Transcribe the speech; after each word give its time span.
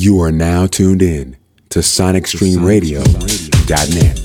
You 0.00 0.22
are 0.22 0.32
now 0.32 0.66
tuned 0.66 1.02
in 1.02 1.36
to 1.68 1.80
sonicstreamradio.net. 1.80 4.16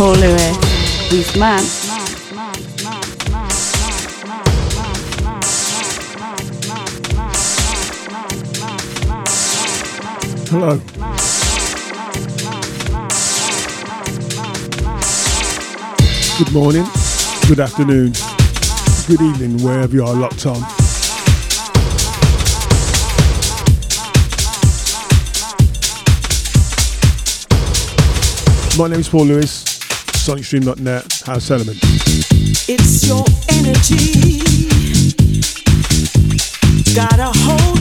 Holloway, 0.06 0.52
Guzman, 1.10 1.64
Hello. 10.50 10.78
Good 16.38 16.52
morning, 16.52 16.84
good 17.48 17.62
afternoon, 17.62 18.12
good 19.08 19.22
evening, 19.22 19.64
wherever 19.64 19.96
you 19.96 20.04
are 20.04 20.14
locked 20.14 20.46
on. 20.46 20.60
My 28.78 28.90
name 28.90 29.00
is 29.00 29.08
Paul 29.08 29.28
Lewis 29.28 29.73
sonicstream.net, 30.24 31.24
House 31.26 31.52
Element. 31.52 31.78
It's 32.70 33.06
your 33.06 33.26
energy. 33.50 34.40
Got 36.96 37.20
a 37.20 37.38
hold. 37.40 37.73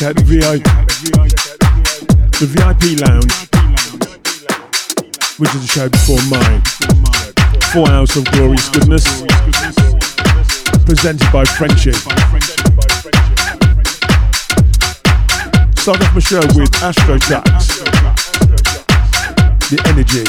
Check 0.00 0.08
out 0.08 0.16
the 0.16 0.22
VIP, 0.24 0.64
the 2.40 2.46
VIP 2.48 2.96
lounge, 3.04 3.34
which 5.38 5.54
is 5.54 5.60
the 5.60 5.68
show 5.68 5.88
before 5.90 6.22
mine. 6.30 6.62
Four 7.72 7.86
hours 7.90 8.16
of 8.16 8.24
glorious 8.32 8.66
goodness, 8.70 9.04
presented 10.86 11.30
by 11.30 11.44
Frenchie. 11.44 11.92
Start 15.76 16.00
off 16.00 16.14
my 16.14 16.20
show 16.20 16.40
with 16.56 16.72
Astro 16.82 17.18
Tracks, 17.18 17.68
the 19.68 19.78
energy. 19.84 20.24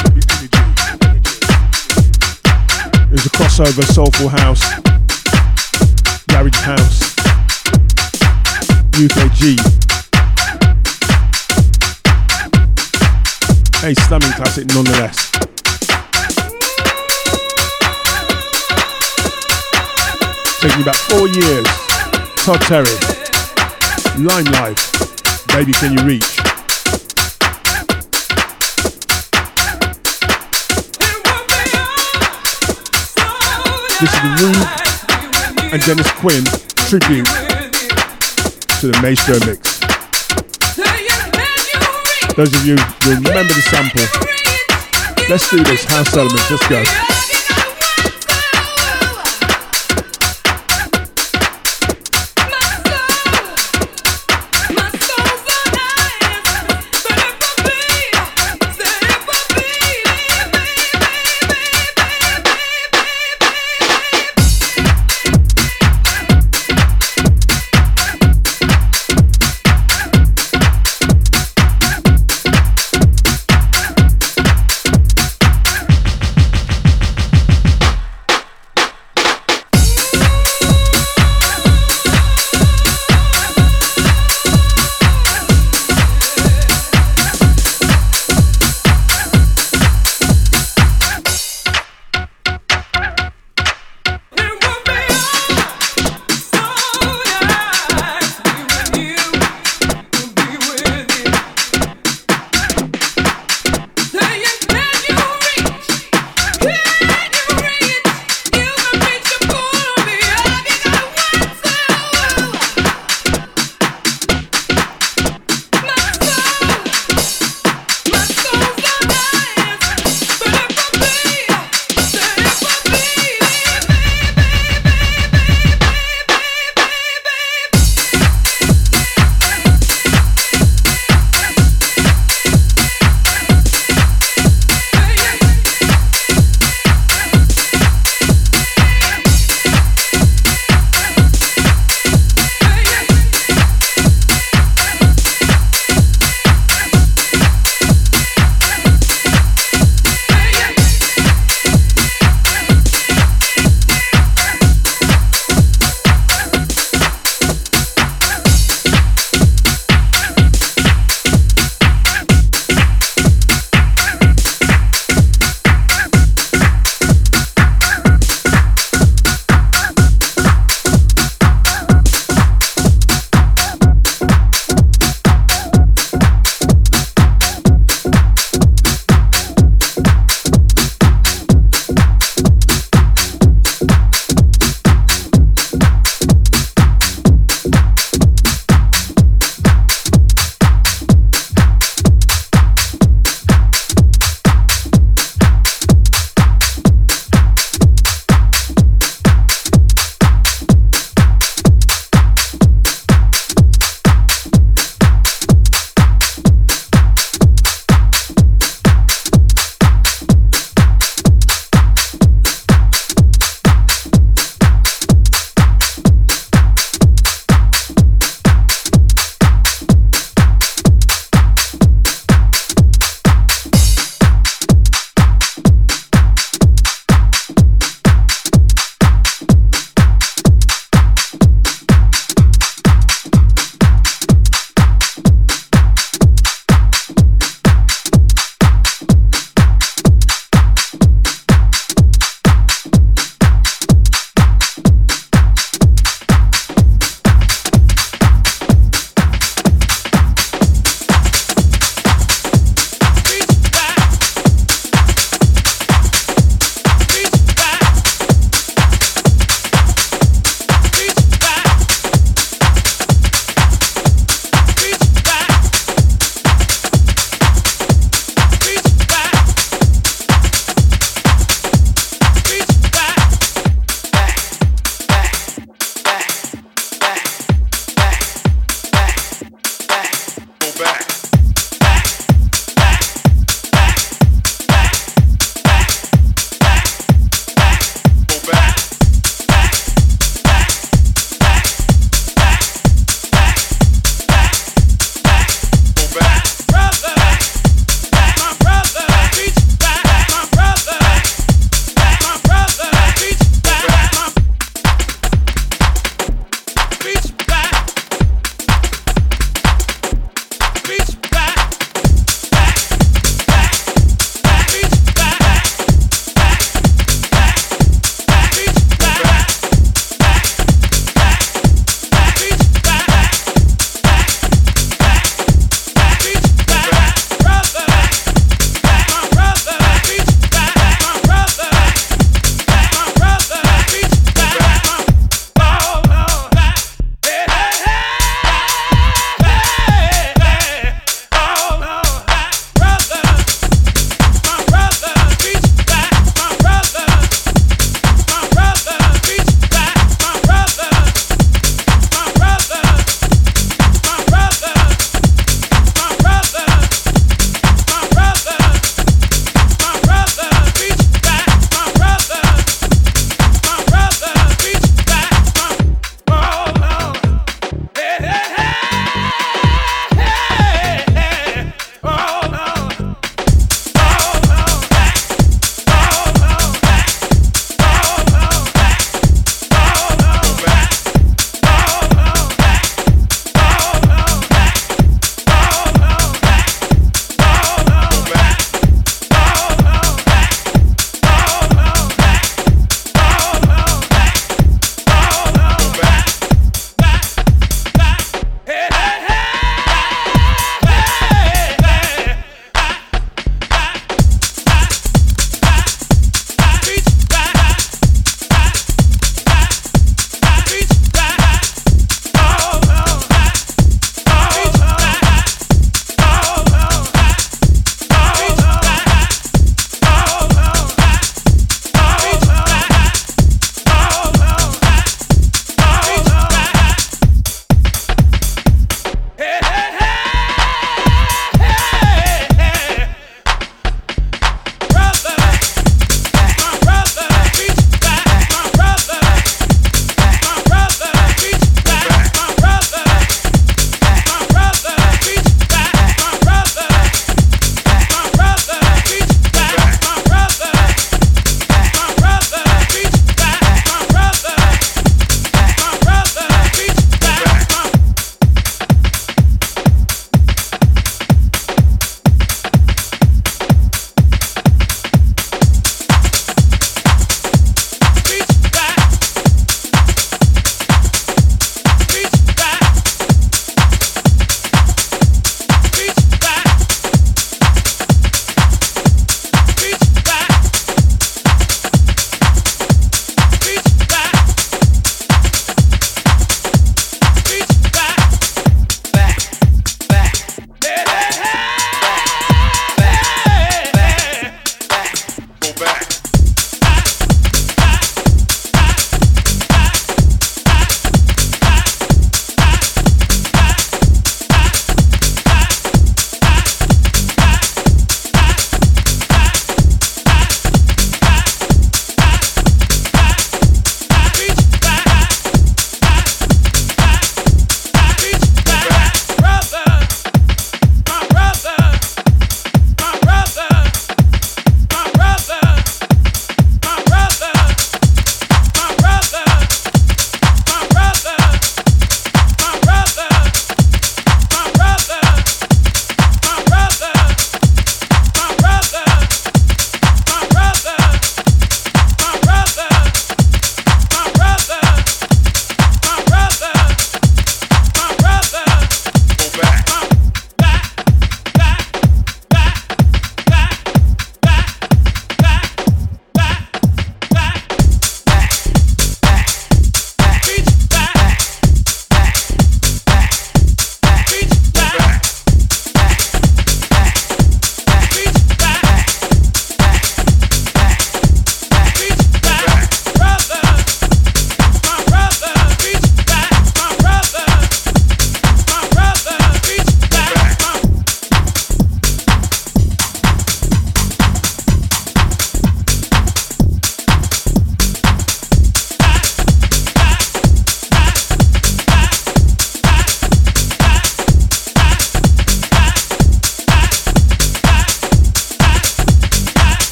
There's 3.08 3.24
a 3.24 3.30
crossover 3.30 3.84
soulful 3.84 4.28
house, 4.28 4.68
garage 6.28 6.60
house, 6.60 7.11
UKG. 8.92 9.56
A 13.84 13.94
slamming 13.94 14.32
classic 14.32 14.66
nonetheless. 14.74 15.30
Taking 20.60 20.82
about 20.82 20.96
four 20.96 21.26
years. 21.28 21.66
Todd 22.44 22.60
Terry. 22.60 22.84
Line 24.22 24.44
Life. 24.52 24.92
Baby, 25.48 25.72
can 25.72 25.96
you 25.96 26.04
reach? 26.04 26.36
This 33.98 34.12
is 34.12 34.20
the 34.20 34.30
Rude 34.42 35.72
and 35.72 35.82
Dennis 35.82 36.10
Quinn 36.12 36.44
tribute 36.88 37.51
to 38.82 38.88
the 38.88 39.00
Maestro 39.00 39.38
mix. 39.46 39.78
Those 42.34 42.52
of 42.52 42.66
you 42.66 42.74
who 42.74 43.10
remember 43.14 43.54
the 43.54 43.62
sample, 43.70 44.02
let's 45.30 45.48
do 45.50 45.62
this. 45.62 45.84
House 45.84 46.16
Elements, 46.16 46.50
let's 46.50 46.66
go. 46.66 47.31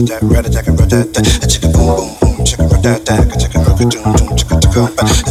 rudda 0.00 0.18
da, 0.20 0.26
rudda 0.26 0.48
da, 0.48 0.60
rudda 0.62 1.04
da, 1.12 1.46
chicka 1.46 1.68
boom 1.68 1.86
boom 1.96 2.08
boom, 2.20 2.44
chicka 2.44 2.62
rudda 2.64 2.98
da, 3.04 3.16
chicka 3.36 3.58
rugga 3.58 3.84
doom 3.84 4.12
doom, 4.16 4.36
chicka 4.36 4.56
chicka. 4.60 5.29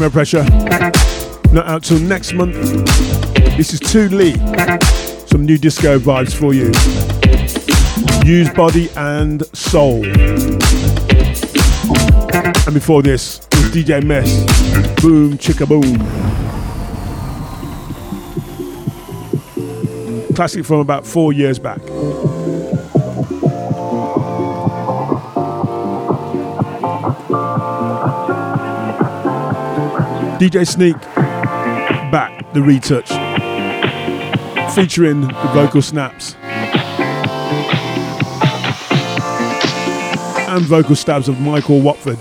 Promo 0.00 0.10
pressure. 0.10 0.44
Not 1.52 1.66
out 1.66 1.82
till 1.84 1.98
next 1.98 2.32
month. 2.32 2.54
This 3.58 3.74
is 3.74 3.80
Too 3.80 4.08
Lee. 4.08 4.32
Some 5.26 5.44
new 5.44 5.58
disco 5.58 5.98
vibes 5.98 6.34
for 6.34 6.54
you. 6.54 6.72
Use 8.24 8.48
body 8.54 8.88
and 8.96 9.44
soul. 9.54 10.02
And 12.64 12.72
before 12.72 13.02
this 13.02 13.40
was 13.52 13.64
DJ 13.72 14.02
Mess. 14.02 14.42
Boom 15.02 15.36
chicka 15.36 15.68
boom. 15.68 15.98
Classic 20.34 20.64
from 20.64 20.78
about 20.78 21.06
four 21.06 21.34
years 21.34 21.58
back. 21.58 21.80
DJ 30.40 30.66
Sneak 30.66 30.98
back 32.10 32.50
the 32.54 32.62
retouch 32.62 33.10
featuring 34.74 35.20
the 35.20 35.50
vocal 35.52 35.82
snaps 35.82 36.34
and 40.48 40.64
vocal 40.64 40.96
stabs 40.96 41.28
of 41.28 41.38
Michael 41.42 41.82
Watford. 41.82 42.16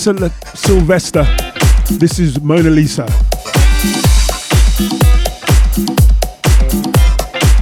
Sil- 0.00 0.32
Sylvester. 0.54 1.24
This 1.90 2.18
is 2.18 2.40
Mona 2.40 2.70
Lisa. 2.70 3.04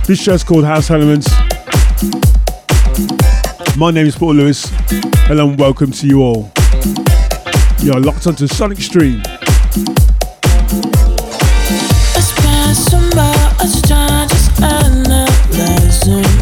This 0.06 0.22
show's 0.22 0.44
called 0.44 0.64
House 0.64 0.88
Elements. 0.92 1.28
My 3.76 3.90
name 3.90 4.06
is 4.06 4.14
Paul 4.14 4.34
Lewis, 4.34 4.70
and 5.28 5.40
I'm 5.40 5.56
welcome 5.56 5.90
to 5.90 6.06
you 6.06 6.22
all. 6.22 6.52
You're 7.80 7.98
locked 7.98 8.28
onto 8.28 8.46
Sonic 8.46 8.78
Stream. 8.78 9.20
Analyzing. 14.60 16.37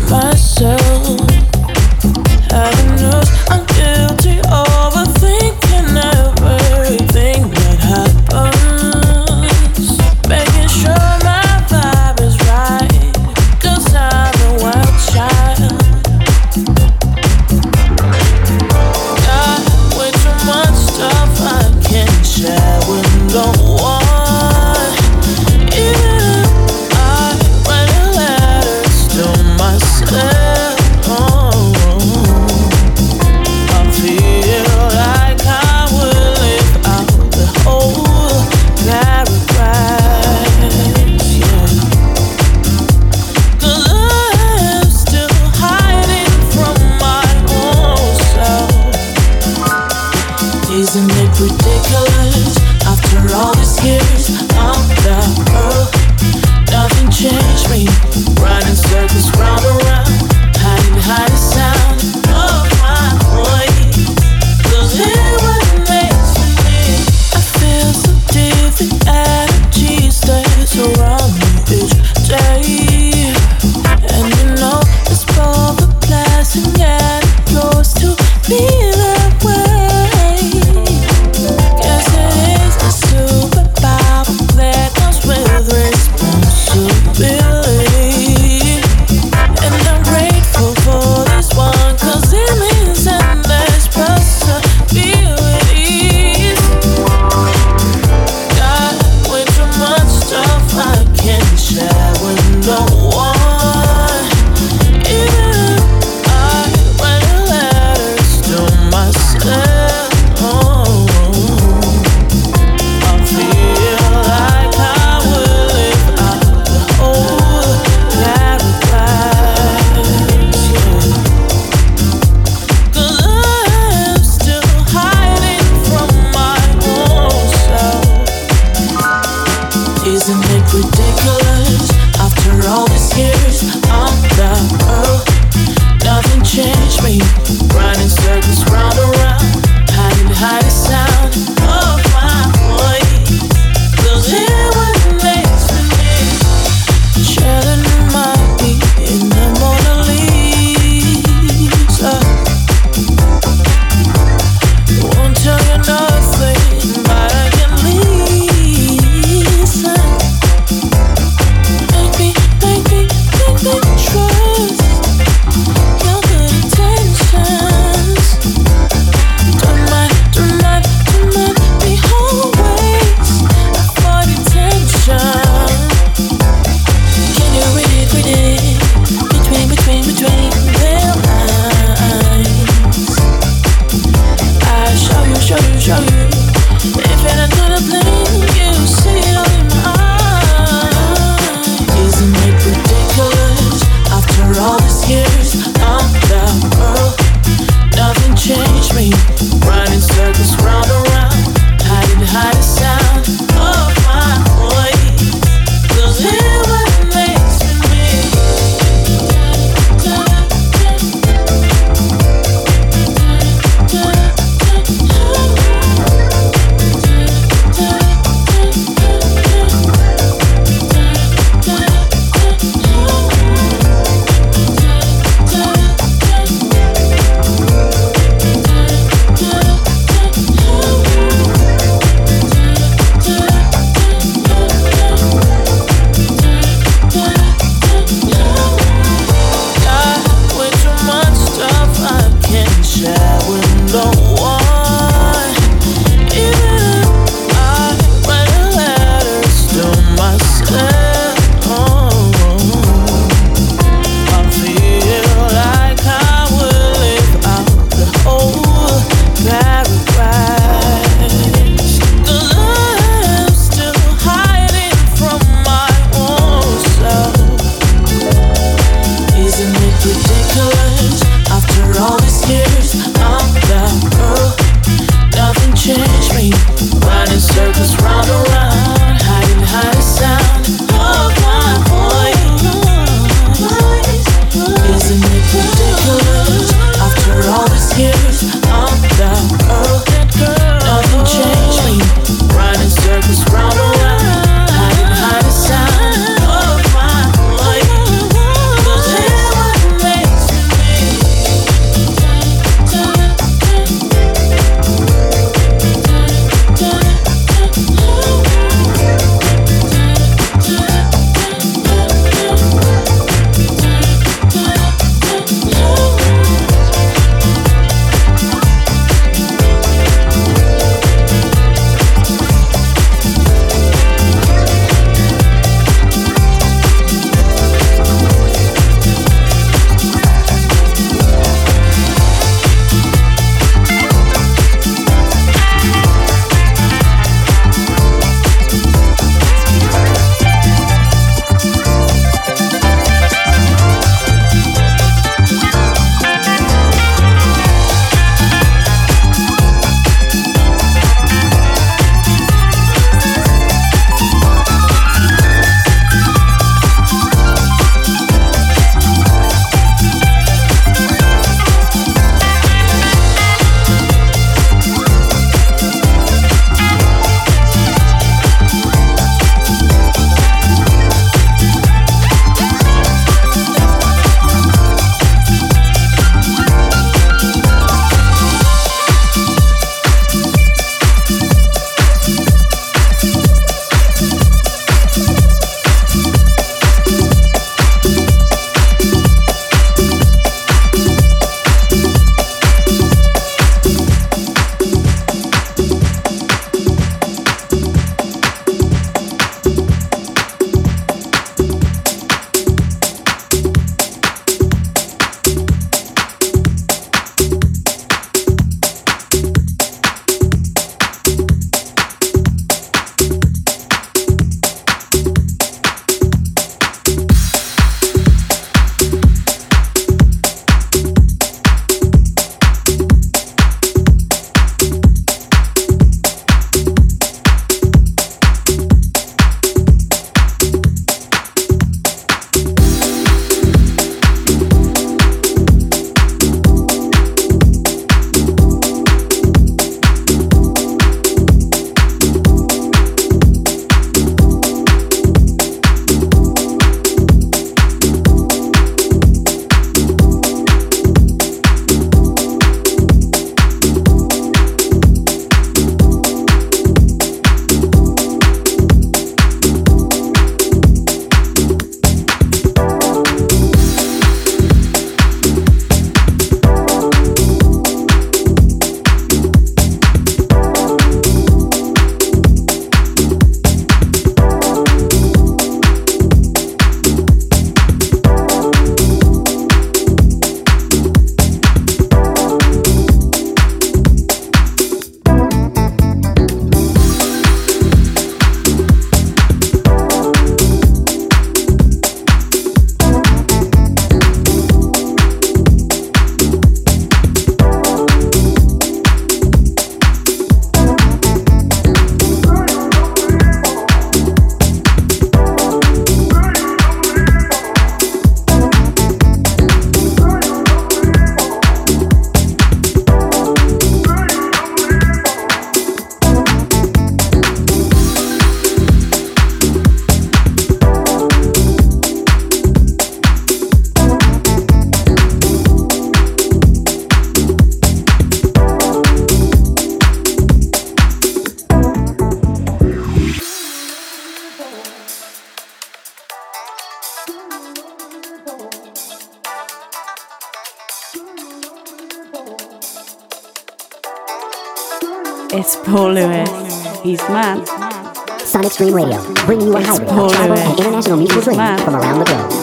Radio, 548.97 549.23
bringing 549.45 549.67
you 549.67 549.77
a 549.77 549.83
hybrid 549.83 550.09
of 550.09 550.33
travel 550.33 550.57
and 550.57 550.79
international 550.79 551.19
musical 551.19 551.43
dreams 551.43 551.83
from 551.83 551.97
around 551.97 552.19
the 552.21 552.25
globe. 552.25 552.56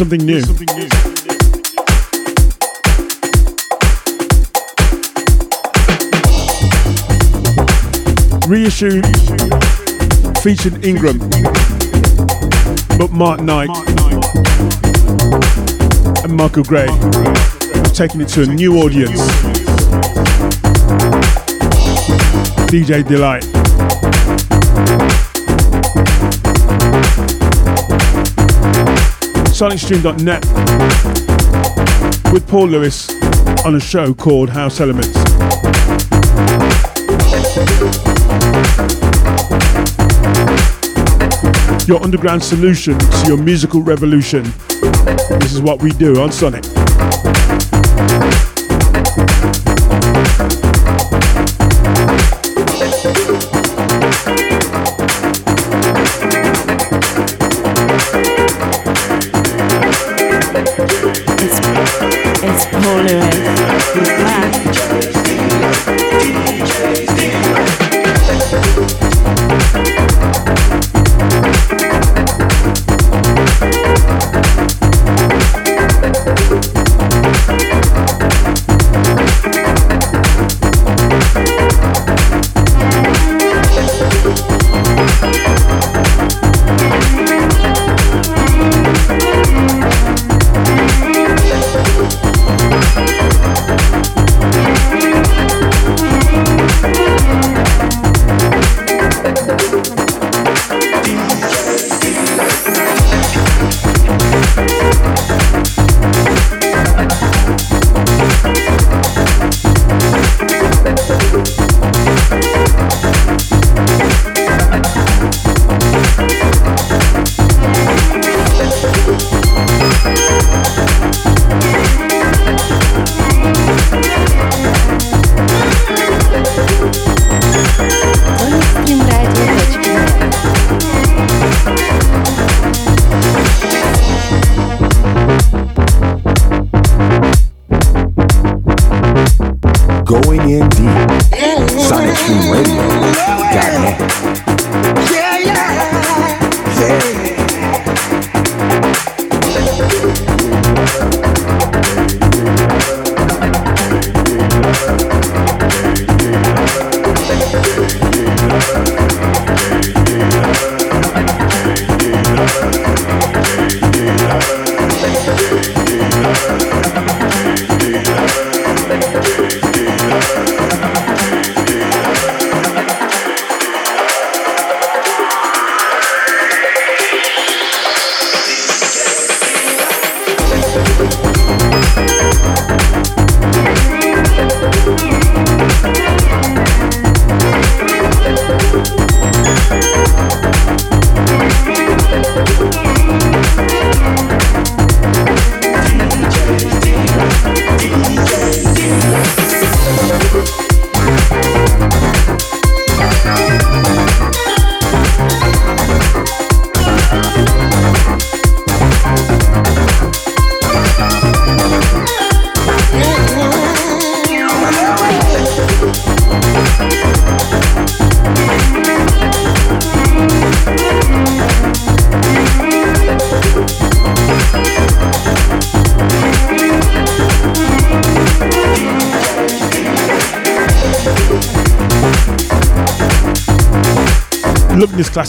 Something 0.00 0.24
new. 0.24 0.40
Reissue 8.48 9.02
featured 10.40 10.82
Ingram, 10.82 11.18
but 12.96 13.10
Mark 13.12 13.42
Knight 13.42 13.68
and 16.24 16.34
Michael 16.34 16.64
Gray 16.64 16.86
taking 17.92 18.22
it 18.22 18.28
to 18.28 18.44
a 18.44 18.46
new 18.46 18.78
audience. 18.78 19.20
DJ 22.70 23.06
Delight. 23.06 23.49
SonicStream.net 29.60 30.42
with 32.32 32.48
Paul 32.48 32.68
Lewis 32.68 33.10
on 33.66 33.74
a 33.74 33.78
show 33.78 34.14
called 34.14 34.48
House 34.48 34.80
Elements. 34.80 35.14
Your 41.86 42.02
underground 42.02 42.42
solution 42.42 42.98
to 42.98 43.24
your 43.26 43.36
musical 43.36 43.82
revolution. 43.82 44.44
This 45.40 45.52
is 45.52 45.60
what 45.60 45.82
we 45.82 45.90
do 45.90 46.22
on 46.22 46.32
Sonic. 46.32 46.64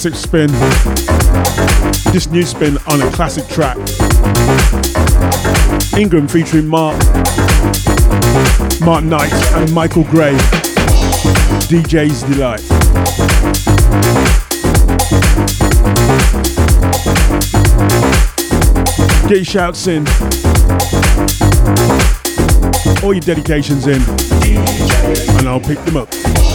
Classic 0.02 0.16
spin. 0.16 0.48
This 2.12 2.28
new 2.32 2.42
spin 2.42 2.80
on 2.88 3.04
a 3.04 3.12
classic 3.12 3.48
track. 3.48 3.78
Ingram 5.96 6.28
featuring 6.28 6.68
Mark, 6.68 6.98
Mark 8.82 9.04
Knight 9.04 9.32
and 9.54 9.72
Michael 9.72 10.04
Gray. 10.06 10.34
DJ's 11.70 12.24
Delight. 12.24 12.62
Get 19.30 19.38
your 19.38 19.46
shouts 19.46 19.86
in. 19.86 20.08
All 23.04 23.14
your 23.14 23.22
dedications 23.22 23.86
in. 23.86 24.02
And 25.38 25.48
I'll 25.48 25.60
pick 25.60 25.78
them 25.86 25.98
up. 25.98 26.51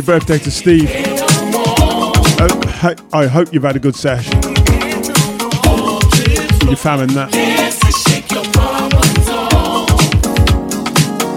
Happy 0.00 0.18
birthday 0.18 0.38
to 0.38 0.50
Steve. 0.50 0.88
Oh, 2.40 2.62
I, 2.82 2.96
I 3.12 3.26
hope 3.26 3.52
you've 3.52 3.64
had 3.64 3.76
a 3.76 3.78
good 3.78 3.94
session. 3.94 4.32
Your 6.66 6.76
fam 6.76 7.00
and 7.00 7.10
that. 7.10 7.30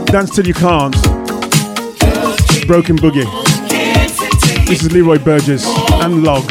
Dance 0.05 0.34
till 0.34 0.47
you 0.47 0.53
can't. 0.53 0.95
Broken 2.66 2.95
Boogie. 2.95 3.28
This 4.66 4.82
is 4.82 4.93
Leroy 4.93 5.18
Burgess 5.18 5.66
and 5.66 6.24
Logg. 6.24 6.47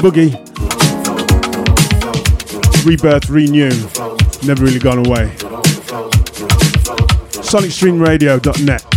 Boogie. 0.00 0.34
Rebirth, 2.84 3.30
renew. 3.30 3.70
Never 4.44 4.64
really 4.64 4.80
gone 4.80 5.06
away. 5.06 5.28
SonicStreamRadio.net. 7.40 8.93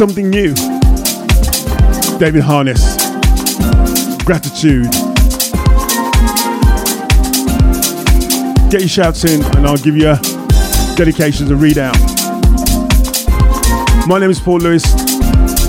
something 0.00 0.30
new. 0.30 0.54
David 2.18 2.40
Harness, 2.40 2.96
Gratitude. 4.24 4.90
Get 8.70 8.80
your 8.80 8.88
shouts 8.88 9.24
in 9.24 9.44
and 9.56 9.66
I'll 9.66 9.76
give 9.76 9.98
you 9.98 10.16
dedications 10.96 11.50
and 11.50 11.60
read 11.60 11.76
out. 11.76 11.98
My 14.06 14.18
name 14.18 14.30
is 14.30 14.40
Paul 14.40 14.60
Lewis. 14.60 14.84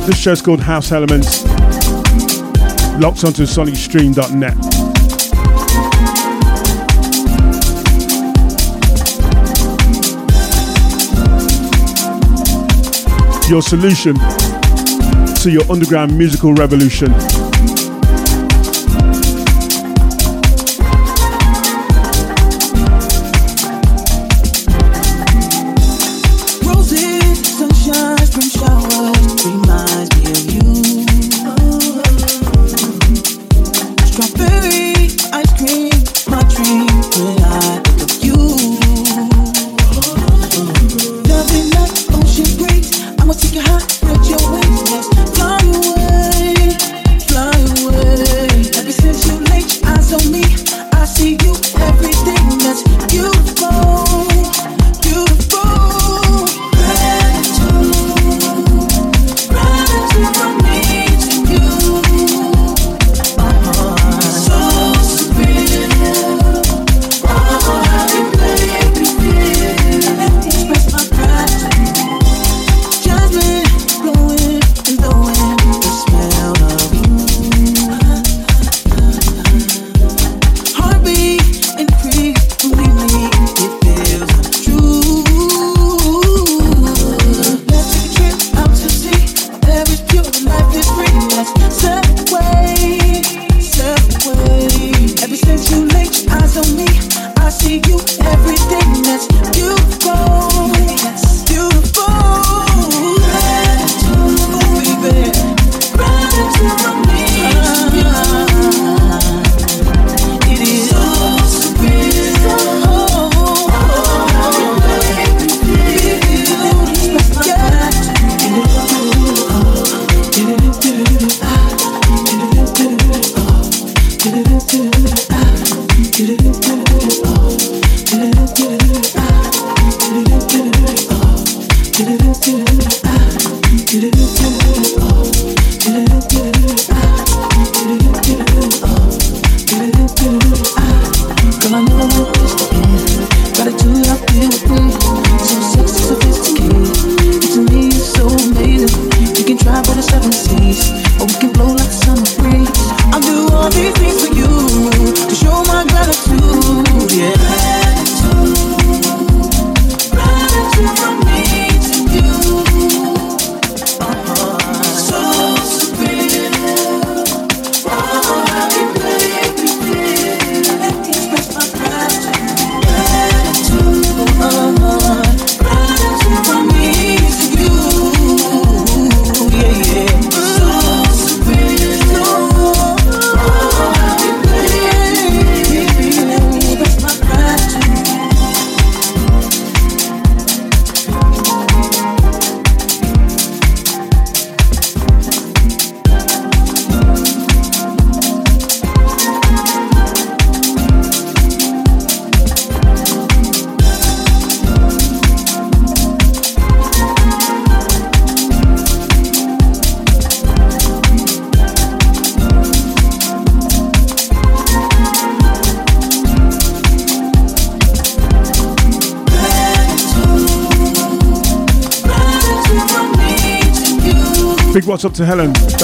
This 0.05 0.17
show's 0.17 0.41
called 0.41 0.61
House 0.61 0.93
Elements. 0.93 1.43
Locked 3.01 3.25
onto 3.25 3.43
sonicstream.net. 3.43 4.70
your 13.51 13.61
solution 13.61 14.15
to 15.35 15.51
your 15.51 15.69
underground 15.69 16.17
musical 16.17 16.53
revolution. 16.53 17.11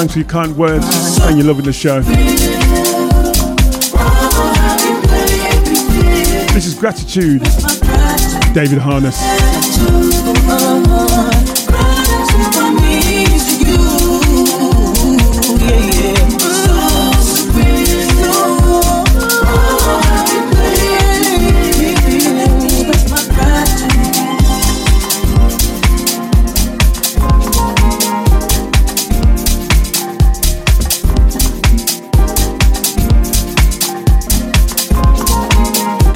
thanks 0.07 0.13
for 0.13 0.19
your 0.19 0.45
kind 0.45 0.57
words 0.57 0.85
and 1.23 1.37
your 1.37 1.47
love 1.47 1.59
in 1.59 1.65
the 1.65 1.73
show. 1.73 2.01
This 6.53 6.65
is 6.65 6.75
Gratitude, 6.75 7.43
David 8.53 8.77
Harness. 8.77 9.66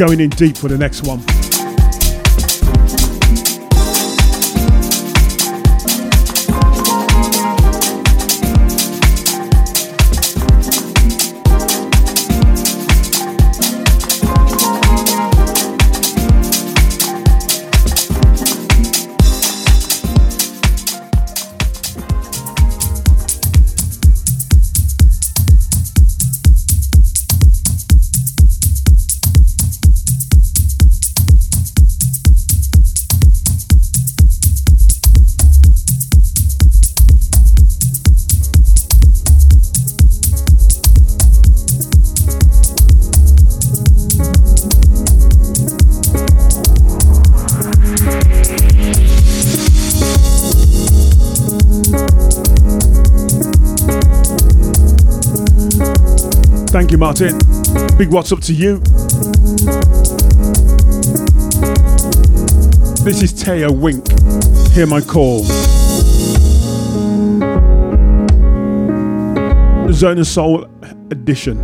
going 0.02 0.20
in 0.20 0.32
deep 0.32 0.58
for 0.58 0.68
the 0.68 0.76
next 0.76 1.04
one. 1.04 1.51
Big 58.02 58.10
what's 58.12 58.32
up 58.32 58.40
to 58.40 58.52
you. 58.52 58.80
This 63.04 63.22
is 63.22 63.32
Teo 63.32 63.72
Wink. 63.72 64.10
Hear 64.72 64.88
my 64.88 65.02
call. 65.02 65.44
Zona 69.94 70.26
Soul 70.26 70.66
Edition. 71.12 71.60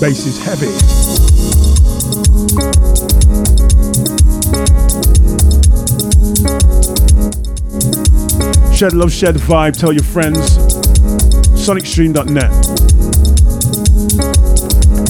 bass 0.00 0.26
is 0.26 0.38
heavy. 0.42 0.99
Shed 8.80 8.94
Love 8.94 9.12
Shed 9.12 9.34
vibe. 9.34 9.78
Tell 9.78 9.92
your 9.92 10.02
friends. 10.02 10.56
SonicStream.net. 11.52 12.50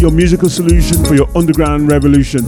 Your 0.01 0.11
musical 0.11 0.49
solution 0.49 1.05
for 1.05 1.14
your 1.14 1.29
underground 1.37 1.89
revolution. 1.89 2.45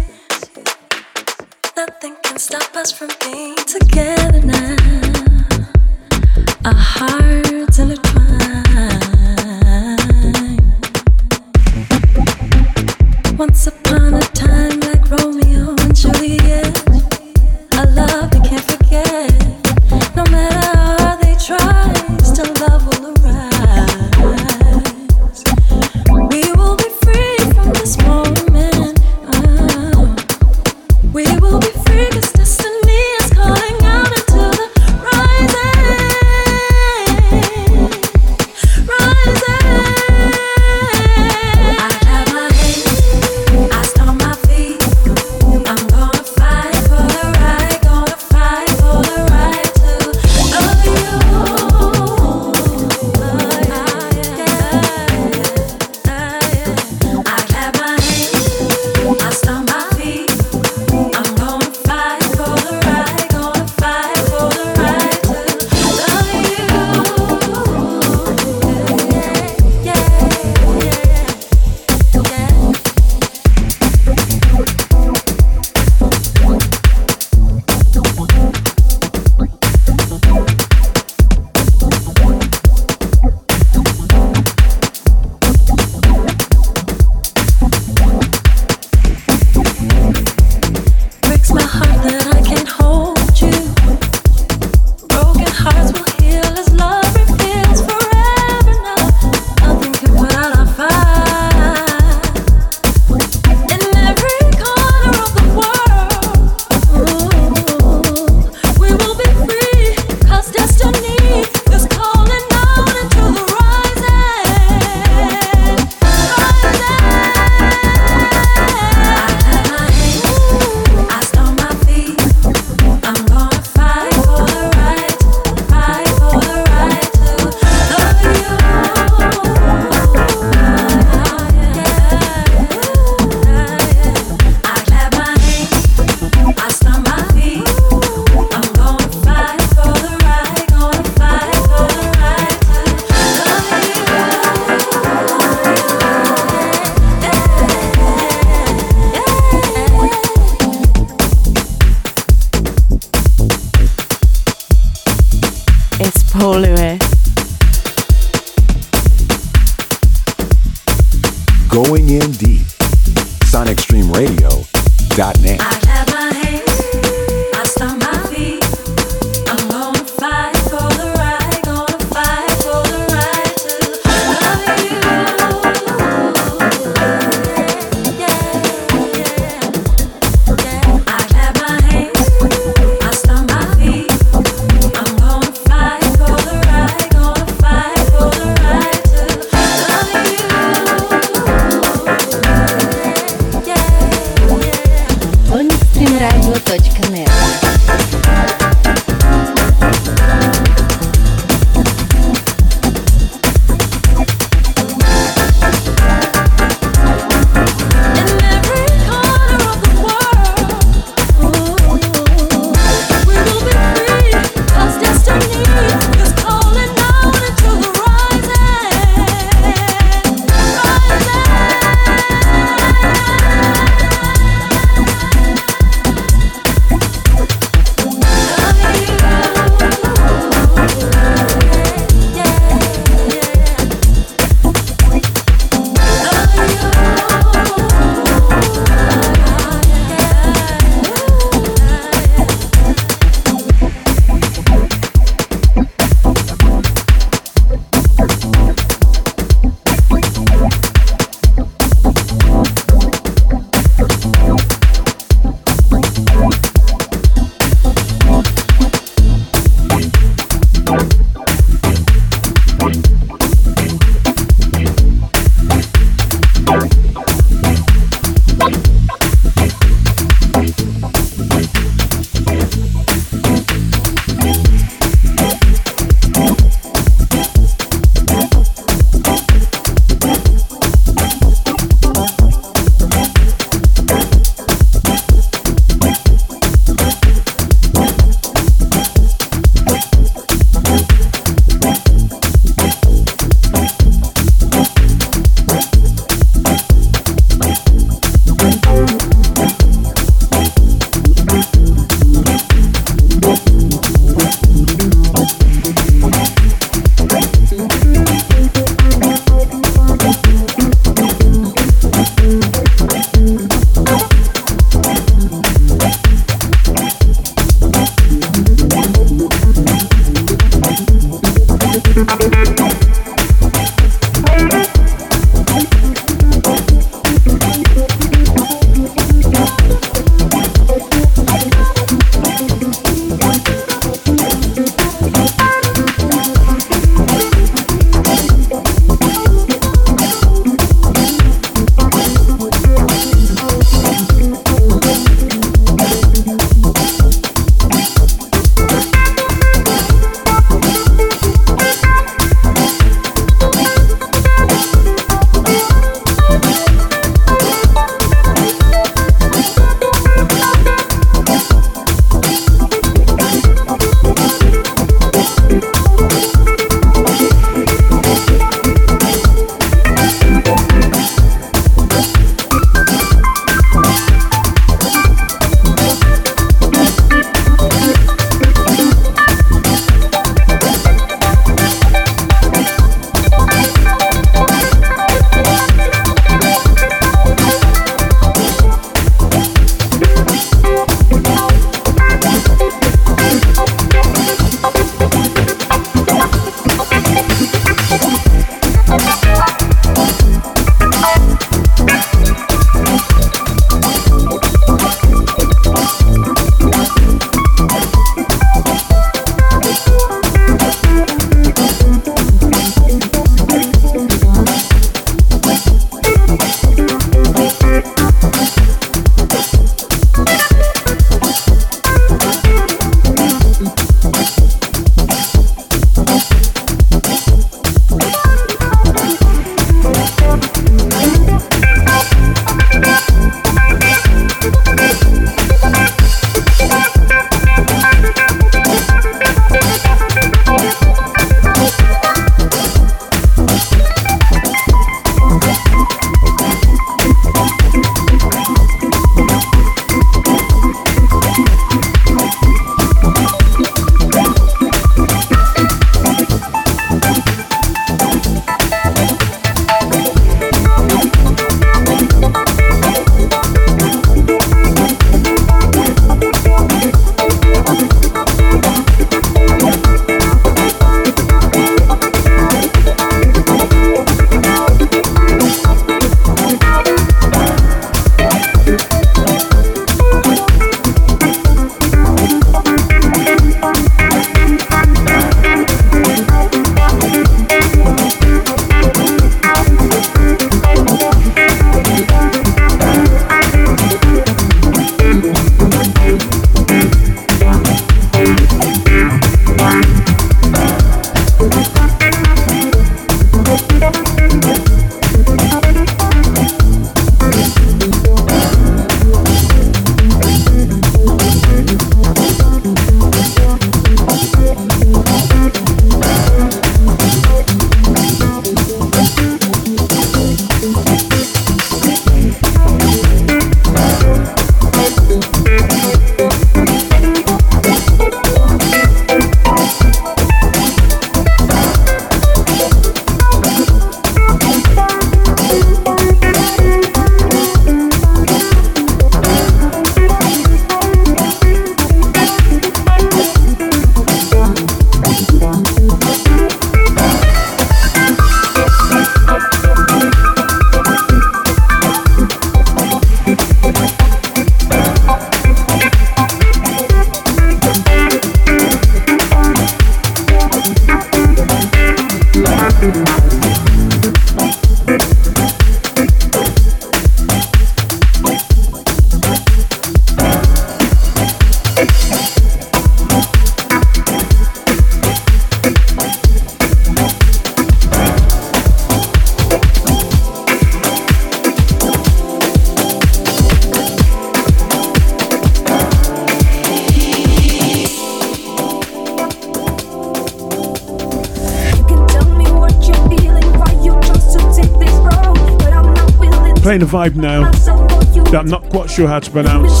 Playing 596.94 597.10
a 597.10 597.12
vibe 597.12 597.34
now 597.34 597.68
that 597.72 598.54
I'm 598.54 598.68
not 598.68 598.88
quite 598.88 599.10
sure 599.10 599.26
how 599.26 599.40
to 599.40 599.50
pronounce, 599.50 600.00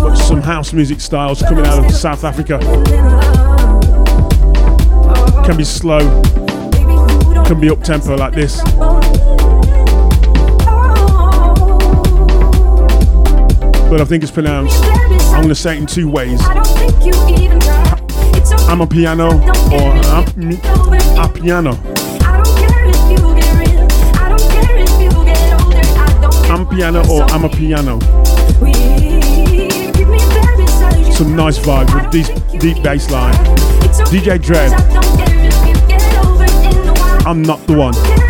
but 0.00 0.16
some 0.16 0.42
house 0.42 0.72
music 0.72 1.00
styles 1.00 1.40
coming 1.40 1.64
out 1.64 1.84
of 1.84 1.92
South 1.92 2.24
Africa. 2.24 2.58
Can 5.46 5.56
be 5.56 5.62
slow, 5.62 6.00
can 7.44 7.60
be 7.60 7.70
up 7.70 7.80
tempo 7.84 8.16
like 8.16 8.34
this. 8.34 8.60
But 13.88 14.00
I 14.00 14.04
think 14.04 14.24
it's 14.24 14.32
pronounced, 14.32 14.82
I'm 14.82 15.42
going 15.42 15.48
to 15.50 15.54
say 15.54 15.76
it 15.76 15.78
in 15.78 15.86
two 15.86 16.10
ways. 16.10 16.42
Amapiano 18.66 19.30
or 19.70 19.92
a, 20.10 21.24
a 21.24 21.28
piano. 21.28 21.95
Piano 26.76 27.00
or 27.10 27.24
Amapiano. 27.28 27.98
Some 31.10 31.34
nice 31.34 31.58
vibes 31.58 31.94
with 31.94 32.10
deep, 32.12 32.60
deep 32.60 32.82
bass 32.82 33.10
line. 33.10 33.32
DJ 34.10 34.38
Dread. 34.38 34.70
I'm 37.26 37.40
not 37.40 37.66
the 37.66 37.72
one. 37.72 38.25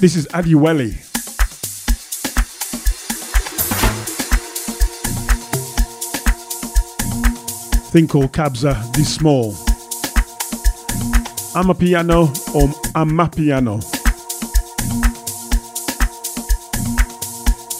This 0.00 0.16
is 0.16 0.26
Adiweli. 0.28 0.94
Thing 7.90 8.08
called 8.08 8.32
Kabza 8.32 8.90
De 8.94 9.04
Small. 9.04 9.52
Amapiano 11.52 12.30
or 12.54 12.68
Amapiano. 12.94 13.82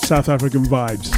South 0.05 0.29
African 0.29 0.65
vibes. 0.65 1.11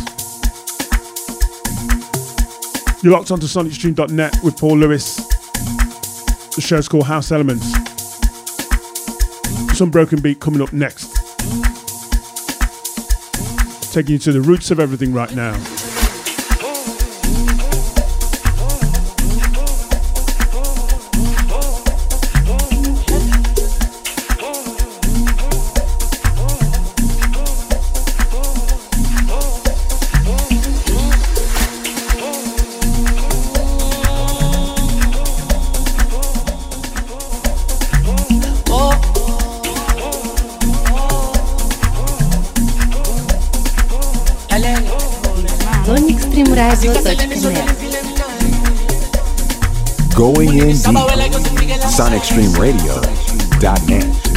You're 3.03 3.13
locked 3.13 3.33
onto 3.33 3.47
sonicstream.net 3.47 4.37
with 4.45 4.57
Paul 4.57 4.79
Lewis. 4.79 5.17
The 6.55 6.61
show's 6.61 6.87
called 6.87 7.07
House 7.09 7.33
Elements 7.33 7.92
some 9.75 9.91
broken 9.91 10.21
beat 10.21 10.41
coming 10.41 10.61
up 10.61 10.73
next. 10.73 11.15
Taking 13.93 14.13
you 14.13 14.19
to 14.19 14.33
the 14.33 14.41
roots 14.41 14.71
of 14.71 14.81
everything 14.81 15.13
right 15.13 15.35
now. 15.35 15.82
Going 50.23 50.51
in 50.51 50.69
deep. 50.69 50.95
SonicStreamRadio.net. 51.83 54.32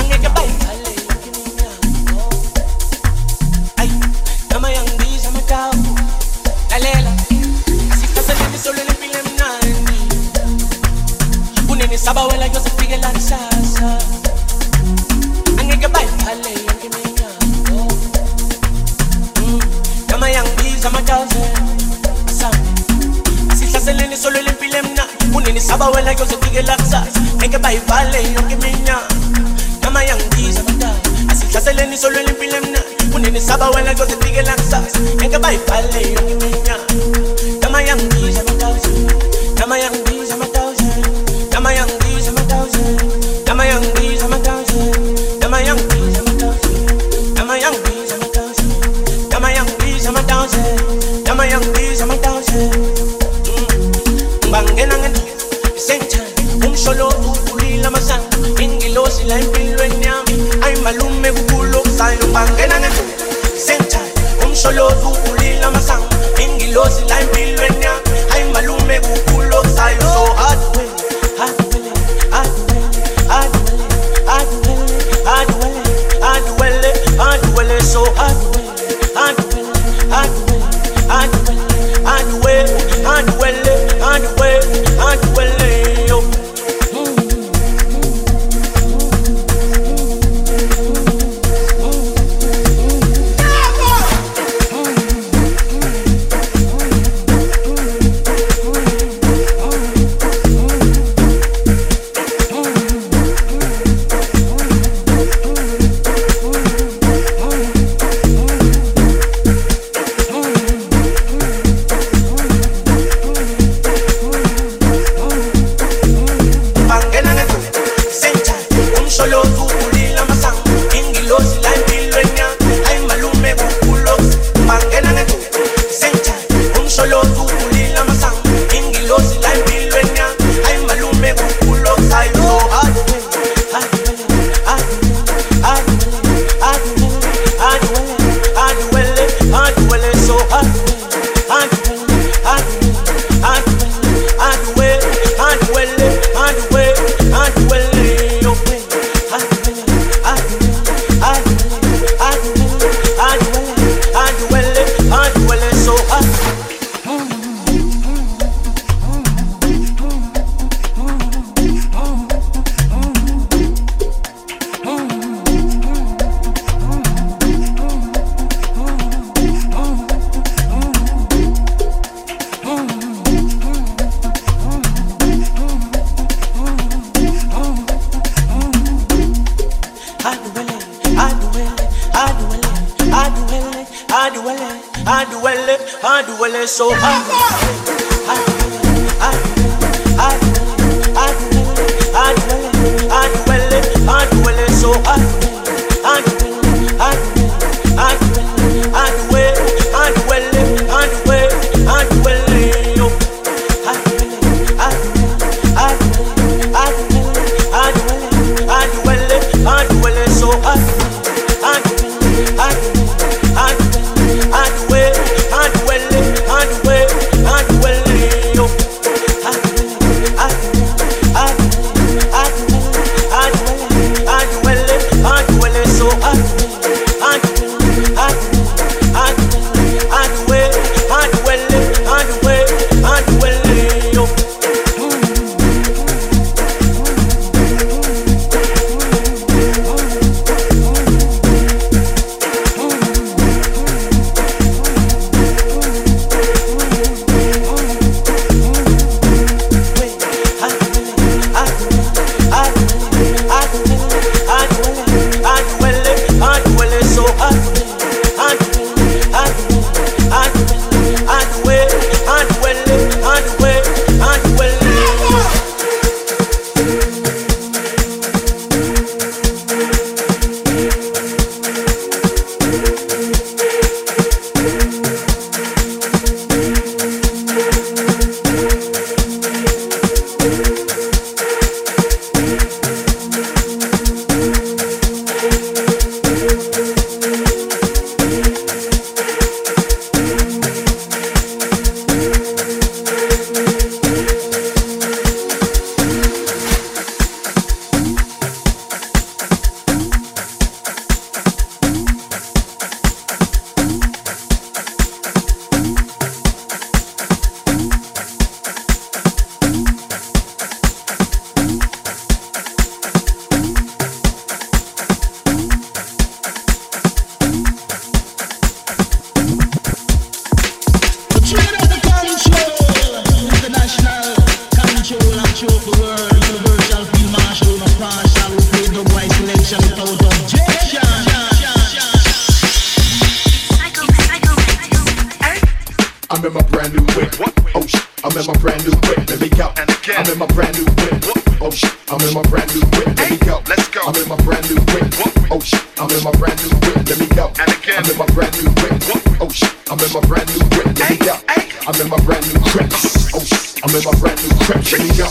I'm 338.36 338.44
in 338.44 338.52
my 338.52 338.60
brand 338.60 338.84
new 338.84 338.92
whip. 339.08 339.24
Let 339.32 339.40
me 339.40 339.48
go. 339.48 339.72
And 339.80 339.88
again, 339.88 340.20
I'm 340.20 340.28
in 340.28 340.38
my 340.38 340.46
brand 340.52 340.76
new 340.76 340.84
whip. 340.84 341.24
Oh 341.64 341.72
shit, 341.72 341.88
I'm 342.12 342.20
in 342.20 342.36
my 342.36 342.44
brand 342.52 342.68
new 342.76 342.84
whip. 342.84 343.16
Let 343.16 343.32
me 343.32 343.40
go. 343.40 343.64
Let's 343.64 343.88
go. 343.88 344.04
I'm 344.04 344.16
in 344.20 344.28
my 344.28 344.36
brand 344.44 344.68
new 344.68 344.76
whip. 344.92 345.08
Oh 345.48 345.64
shit, 345.64 345.80
I'm 345.96 346.12
in 346.12 346.20
my 346.20 346.36
brand 346.36 346.60
new 346.60 346.76
whip. 346.84 347.00
Let 347.08 347.16
me 347.16 347.32
go. 347.32 347.48
And 347.56 347.72
again, 347.72 348.04
I'm 348.04 348.12
in 348.12 348.18
my 348.20 348.28
brand 348.36 348.52
new 348.60 348.68
whip. 348.76 348.92
Oh 349.40 349.48
shit, 349.48 349.72
I'm 349.88 350.04
in 350.04 350.12
my 350.12 350.20
brand 350.28 350.52
new 350.52 350.68
whip. 350.68 350.84
Let 351.00 351.08
me 351.08 351.18
go. 351.24 351.40
I'm 351.88 351.96
in 351.96 352.12
my 352.12 352.20
brand 352.28 352.44
new 352.52 352.60
crib. 352.60 352.92
Oh 353.32 353.40
shit, 353.40 353.80
I'm 353.80 353.96
in 353.96 354.04
my 354.04 354.12
brand 354.20 354.40
new 354.44 354.52
crib. 354.68 354.84
Let 354.84 355.00
me 355.00 355.12
go. 355.16 355.28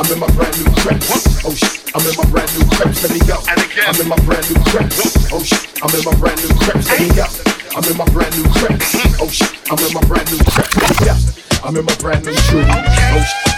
I'm 0.00 0.08
in 0.08 0.16
my 0.16 0.30
brand 0.32 0.56
new 0.56 0.70
crib. 0.80 1.00
Oh 1.44 1.52
shit, 1.52 1.76
I'm 1.92 2.08
in 2.08 2.14
my 2.16 2.24
brand 2.32 2.48
new 2.56 2.64
crib. 2.72 2.96
Let 3.04 3.12
me 3.12 3.20
go. 3.28 3.36
And 3.52 3.60
again, 3.60 3.84
I'm 3.84 4.00
in 4.00 4.08
my 4.08 4.20
brand 4.24 4.48
new 4.48 4.56
crib. 4.72 4.88
Oh 5.28 5.44
shit, 5.44 5.60
I'm 5.84 5.92
in 5.92 6.08
my 6.08 6.14
brand 6.16 6.40
new 6.40 6.56
crib. 6.56 6.80
Let 6.88 7.04
me 7.04 7.12
go. 7.20 7.28
I'm 7.76 7.84
in 7.84 7.96
my 8.00 8.08
brand 8.16 8.32
new 8.32 8.48
crib. 8.48 8.80
Oh 9.20 9.28
shit, 9.28 9.52
I'm 9.68 9.76
in 9.76 9.92
my 9.92 10.00
brand 10.08 10.24
new 10.32 10.40
crib. 10.40 10.72
Let 10.72 10.88
me 10.96 11.04
go. 11.04 11.45
I'm 11.66 11.74
in 11.74 11.82
my 11.82 11.98
brand 11.98 12.22
new 12.22 12.30
shoes. 12.46 12.62
Oh 12.62 12.78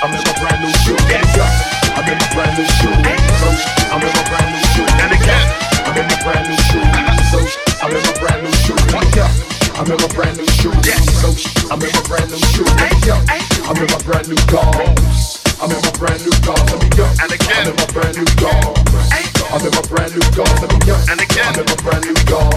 I'm 0.00 0.08
in 0.16 0.22
my 0.24 0.32
brand 0.40 0.64
new 0.64 0.72
shoes. 0.80 0.96
I'm 1.92 2.08
in 2.08 2.16
my 2.16 2.28
brand 2.32 2.56
new 2.56 2.64
shoes. 2.80 2.96
Oh 2.96 3.52
I'm 3.92 4.00
in 4.00 4.08
my 4.08 4.24
brand 4.32 4.48
new 4.48 4.64
shoes. 4.72 4.92
And 4.96 5.12
again, 5.12 5.46
I'm 5.84 5.92
in 5.92 6.08
my 6.08 6.16
brand 6.24 6.48
new 6.48 6.56
shoes. 6.72 6.88
So 7.28 7.36
I'm 7.84 7.92
in 7.92 8.00
my 8.00 8.16
brand 8.16 8.40
new 8.48 8.54
shoes. 8.64 8.80
Let 8.88 9.04
me 9.04 9.12
go. 9.12 9.28
I'm 9.76 9.92
in 9.92 10.00
my 10.00 10.08
brand 10.16 10.40
new 10.40 10.48
shoes. 10.56 10.72
So 11.20 11.28
I'm 11.68 11.84
in 11.84 11.92
my 11.92 12.00
brand 12.08 12.32
new 12.32 12.40
shoes. 12.48 12.72
Let 12.80 12.96
me 12.96 13.00
go. 13.04 13.16
I'm 13.68 13.76
in 13.76 13.88
my 13.92 14.00
brand 14.00 14.24
new 14.32 14.40
cars. 14.48 15.44
I'm 15.60 15.68
in 15.68 15.80
my 15.84 15.92
brand 16.00 16.24
new 16.24 16.32
car. 16.40 16.56
Let 16.64 16.80
me 16.80 16.88
go. 16.96 17.04
And 17.20 17.28
again, 17.28 17.60
I'm 17.60 17.68
in 17.68 17.76
my 17.76 17.92
brand 17.92 18.16
new 18.16 18.28
car. 18.40 18.72
I'm 19.52 19.60
in 19.60 19.72
my 19.76 19.84
brand 19.84 20.16
new 20.16 20.24
car. 20.32 20.48
Let 20.64 20.72
me 20.72 20.80
go. 20.80 20.96
And 21.12 21.20
again, 21.20 21.44
I'm 21.44 21.60
in 21.60 21.66
my 21.68 21.76
brand 21.84 22.08
new 22.08 22.16
car. 22.24 22.56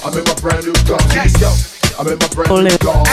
I'm 0.00 0.16
in 0.16 0.24
my 0.24 0.36
brand 0.40 0.64
new 0.64 0.76
car. 0.88 0.96
Let 1.12 1.28
me 1.28 1.40
go. 1.44 1.71
I'm 2.02 2.08
in 2.08 2.18
my 2.18 2.26
brand 2.34 2.64
new 2.64 2.78
car. 2.78 3.04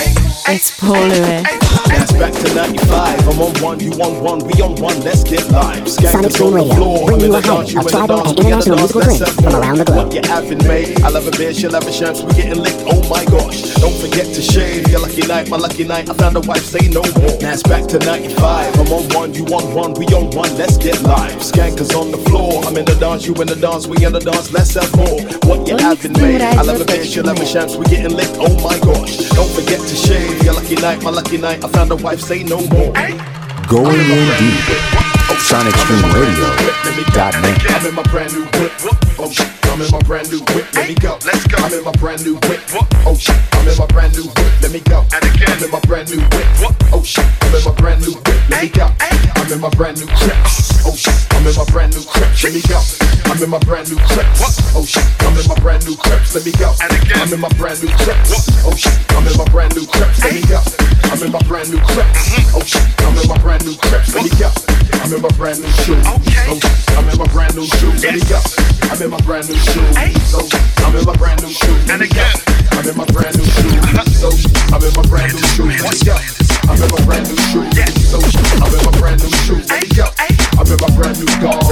It's 0.50 0.74
Polaroid. 0.80 1.46
That's 1.90 2.12
back 2.14 2.34
to 2.34 2.56
95. 2.56 3.28
I'm 3.28 3.40
on 3.40 3.54
one, 3.62 3.80
you 3.80 3.92
on 4.02 4.24
one, 4.24 4.40
we 4.40 4.54
on 4.64 4.74
one, 4.82 5.00
let's 5.02 5.22
get 5.24 5.46
live. 5.52 5.88
Sonic 5.88 6.32
Stream 6.32 6.56
Radio, 6.56 7.06
bringing 7.06 7.30
you 7.30 7.36
a 7.36 7.42
highlight 7.42 7.76
of 7.76 7.86
tribal 7.86 8.26
and 8.26 8.40
international 8.40 8.78
musical 8.78 9.02
drinks 9.02 9.30
from 9.30 9.54
around 9.54 9.78
the 9.78 9.86
globe. 9.86 10.10
What 10.10 10.16
you 10.16 10.22
having, 10.26 10.58
mate? 10.66 11.04
I 11.04 11.10
love 11.10 11.28
a 11.28 11.32
beer, 11.38 11.54
she'll 11.54 11.74
have 11.74 11.86
a 11.86 11.92
champs, 11.92 12.24
we 12.24 12.34
getting 12.34 12.58
licked, 12.58 12.82
oh 12.90 12.98
my 13.06 13.24
gosh. 13.26 13.62
Don't 13.78 13.94
forget 14.02 14.26
to 14.26 14.42
shave, 14.42 14.88
your 14.90 15.02
lucky 15.02 15.22
night, 15.28 15.50
my 15.50 15.58
lucky 15.58 15.84
night. 15.84 16.10
I 16.10 16.14
found 16.16 16.38
a 16.38 16.42
wife, 16.42 16.66
say 16.66 16.90
no 16.90 17.06
more. 17.22 17.38
That's 17.38 17.62
back 17.62 17.86
to 17.94 18.00
95. 18.00 18.74
I'm 18.74 18.90
on 18.90 19.06
one, 19.14 19.36
you 19.36 19.46
on 19.54 19.70
one, 19.76 19.94
we 19.94 20.08
on 20.18 20.32
one, 20.34 20.50
let's 20.58 20.78
get 20.78 21.00
live. 21.04 21.38
Skankers 21.46 21.94
on 21.94 22.10
the 22.10 22.18
floor, 22.26 22.66
I'm 22.66 22.76
in 22.76 22.86
the 22.86 22.96
dance, 22.96 23.28
you 23.28 23.36
in 23.36 23.46
the 23.46 23.56
dance, 23.56 23.86
we 23.86 24.04
in 24.04 24.14
the 24.14 24.20
dance, 24.20 24.52
let's 24.52 24.74
have 24.74 24.90
more. 24.98 25.22
What 25.46 25.68
you 25.68 25.78
having, 25.78 26.14
mate? 26.14 26.42
I 26.42 26.64
love 26.64 26.82
a 26.82 26.86
beer, 26.86 27.06
she'll 27.06 27.28
have 27.28 27.40
a 27.40 27.46
champs, 27.46 27.76
we 27.76 27.86
getting 27.86 28.18
licked, 28.18 28.38
oh 28.40 28.58
my 28.66 28.79
gosh. 28.80 29.30
Don't 29.30 29.50
forget 29.52 29.80
to 29.80 29.96
shave, 29.96 30.44
your 30.44 30.54
lucky 30.54 30.76
night, 30.76 31.02
my 31.04 31.10
lucky 31.12 31.38
night. 31.38 31.64
I 31.64 31.68
found 31.70 31.92
a 31.92 31.96
wife, 31.96 32.20
say 32.20 32.44
no 32.44 32.60
more. 32.68 32.92
Going 33.68 34.00
in 34.00 34.38
deep. 34.40 34.66
SonicStreamRadio.net. 35.50 37.72
I'm 37.72 37.86
in 37.88 37.96
my 37.96 38.04
brand 38.04 38.34
new 38.34 38.44
whip. 38.60 38.72
Oh 39.18 39.32
shit, 39.32 39.48
I'm 39.80 39.86
in 39.86 39.92
my 39.96 40.04
brand 40.04 40.28
new 40.28 40.44
whip. 40.52 40.68
Let 40.76 40.90
me 40.90 40.96
go. 40.96 41.16
Let's 41.24 41.48
go. 41.48 41.56
I'm 41.64 41.72
in 41.72 41.86
my 41.86 41.96
brand 42.04 42.20
new 42.28 42.36
whip. 42.52 42.60
Oh 43.08 43.16
shit, 43.16 43.40
I'm 43.56 43.64
in 43.64 43.78
my 43.80 43.88
brand 43.88 44.12
new 44.12 44.28
whip. 44.28 44.52
Let 44.60 44.76
me 44.76 44.84
go. 44.84 45.08
And 45.16 45.24
again, 45.24 45.56
I'm 45.56 45.64
in 45.64 45.72
my 45.72 45.80
brand 45.88 46.12
new 46.12 46.20
whip. 46.20 46.76
Oh 46.92 47.00
shit, 47.00 47.24
I'm 47.40 47.56
in 47.56 47.64
my 47.64 47.72
brand 47.80 48.04
new 48.04 48.12
whip. 48.12 48.50
Let 48.52 48.60
me 48.60 48.68
go. 48.76 48.92
I'm 49.00 49.48
in 49.48 49.62
my 49.64 49.72
brand 49.80 49.96
new 50.04 50.08
crips. 50.20 50.84
Oh 50.84 50.92
shit, 51.00 51.16
I'm 51.32 51.48
in 51.48 51.56
my 51.56 51.64
brand 51.72 51.96
new 51.96 52.04
crips. 52.04 52.44
Let 52.44 52.52
me 52.52 52.62
go. 52.68 52.76
I'm 53.32 53.40
in 53.40 53.50
my 53.50 53.60
brand 53.64 53.88
new 53.88 53.96
crips. 54.04 54.44
Oh 54.76 54.84
shit, 54.84 55.08
I'm 55.24 55.40
in 55.40 55.48
my 55.48 55.56
brand 55.64 55.88
new 55.88 55.96
crips. 55.96 56.36
Let 56.36 56.44
me 56.44 56.52
go. 56.60 56.76
And 56.84 56.92
again, 57.00 57.24
I'm 57.24 57.32
in 57.32 57.40
my 57.40 57.54
brand 57.56 57.80
new 57.80 57.88
crips. 58.04 58.36
Oh 58.68 58.76
shit, 58.76 59.00
I'm 59.16 59.24
in 59.32 59.38
my 59.40 59.48
brand 59.48 59.80
new 59.80 59.88
crips. 59.88 60.20
Let 60.20 60.36
me 60.36 60.44
go. 60.44 60.60
I'm 61.08 61.24
in 61.24 61.32
my 61.32 61.40
brand 61.48 61.72
new 61.72 61.80
crips. 61.80 62.36
Oh 62.52 62.60
shit, 62.68 62.84
I'm 63.00 63.16
in 63.16 63.32
my 63.32 63.40
brand 63.40 63.64
new 63.64 63.80
crips. 63.80 64.12
Let 64.12 64.28
me 64.28 64.32
go. 64.36 64.52
I'm 65.00 65.16
in 65.16 65.22
my 65.24 65.32
brand 65.40 65.64
new 65.64 65.72
shoes. 65.88 66.04
Oh 66.04 66.20
shit, 66.20 67.00
I'm 67.00 67.08
in 67.08 67.16
my 67.16 67.28
brand 67.32 67.56
new 67.56 67.64
shoes. 67.80 68.04
Let 68.04 68.20
me 68.20 68.22
go. 68.28 68.44
I'm 68.92 69.02
in 69.02 69.10
my 69.10 69.22
brand 69.22 69.48
new 69.48 69.56
shoes. 69.56 69.69
So 69.70 70.42
I'm 70.82 70.96
in 70.96 71.06
my 71.06 71.14
brand 71.18 71.42
new 71.42 71.50
shoes. 71.50 71.90
And 71.90 72.02
again, 72.02 72.34
I'm 72.72 72.88
in 72.88 72.98
my 72.98 73.06
brand 73.14 73.38
new 73.38 73.46
shoes. 73.46 73.78
So 74.18 74.30
I'm 74.74 74.82
in 74.82 74.94
my 74.98 75.06
brand 75.06 75.34
new 75.34 75.46
shoes. 75.54 75.78
I'm 76.66 76.82
in 76.82 76.90
my 76.90 77.02
brand 77.06 77.30
new 77.30 77.38
shoes. 77.54 77.70
So 78.10 78.18
I'm 78.18 78.74
in 78.74 78.82
my 78.86 78.94
brand 78.98 79.22
new 79.22 79.30
shoes. 79.46 79.70
I'm 79.70 80.66
in 80.66 80.78
my 80.82 80.90
brand 80.98 81.20
new 81.22 81.30
garms. 81.38 81.70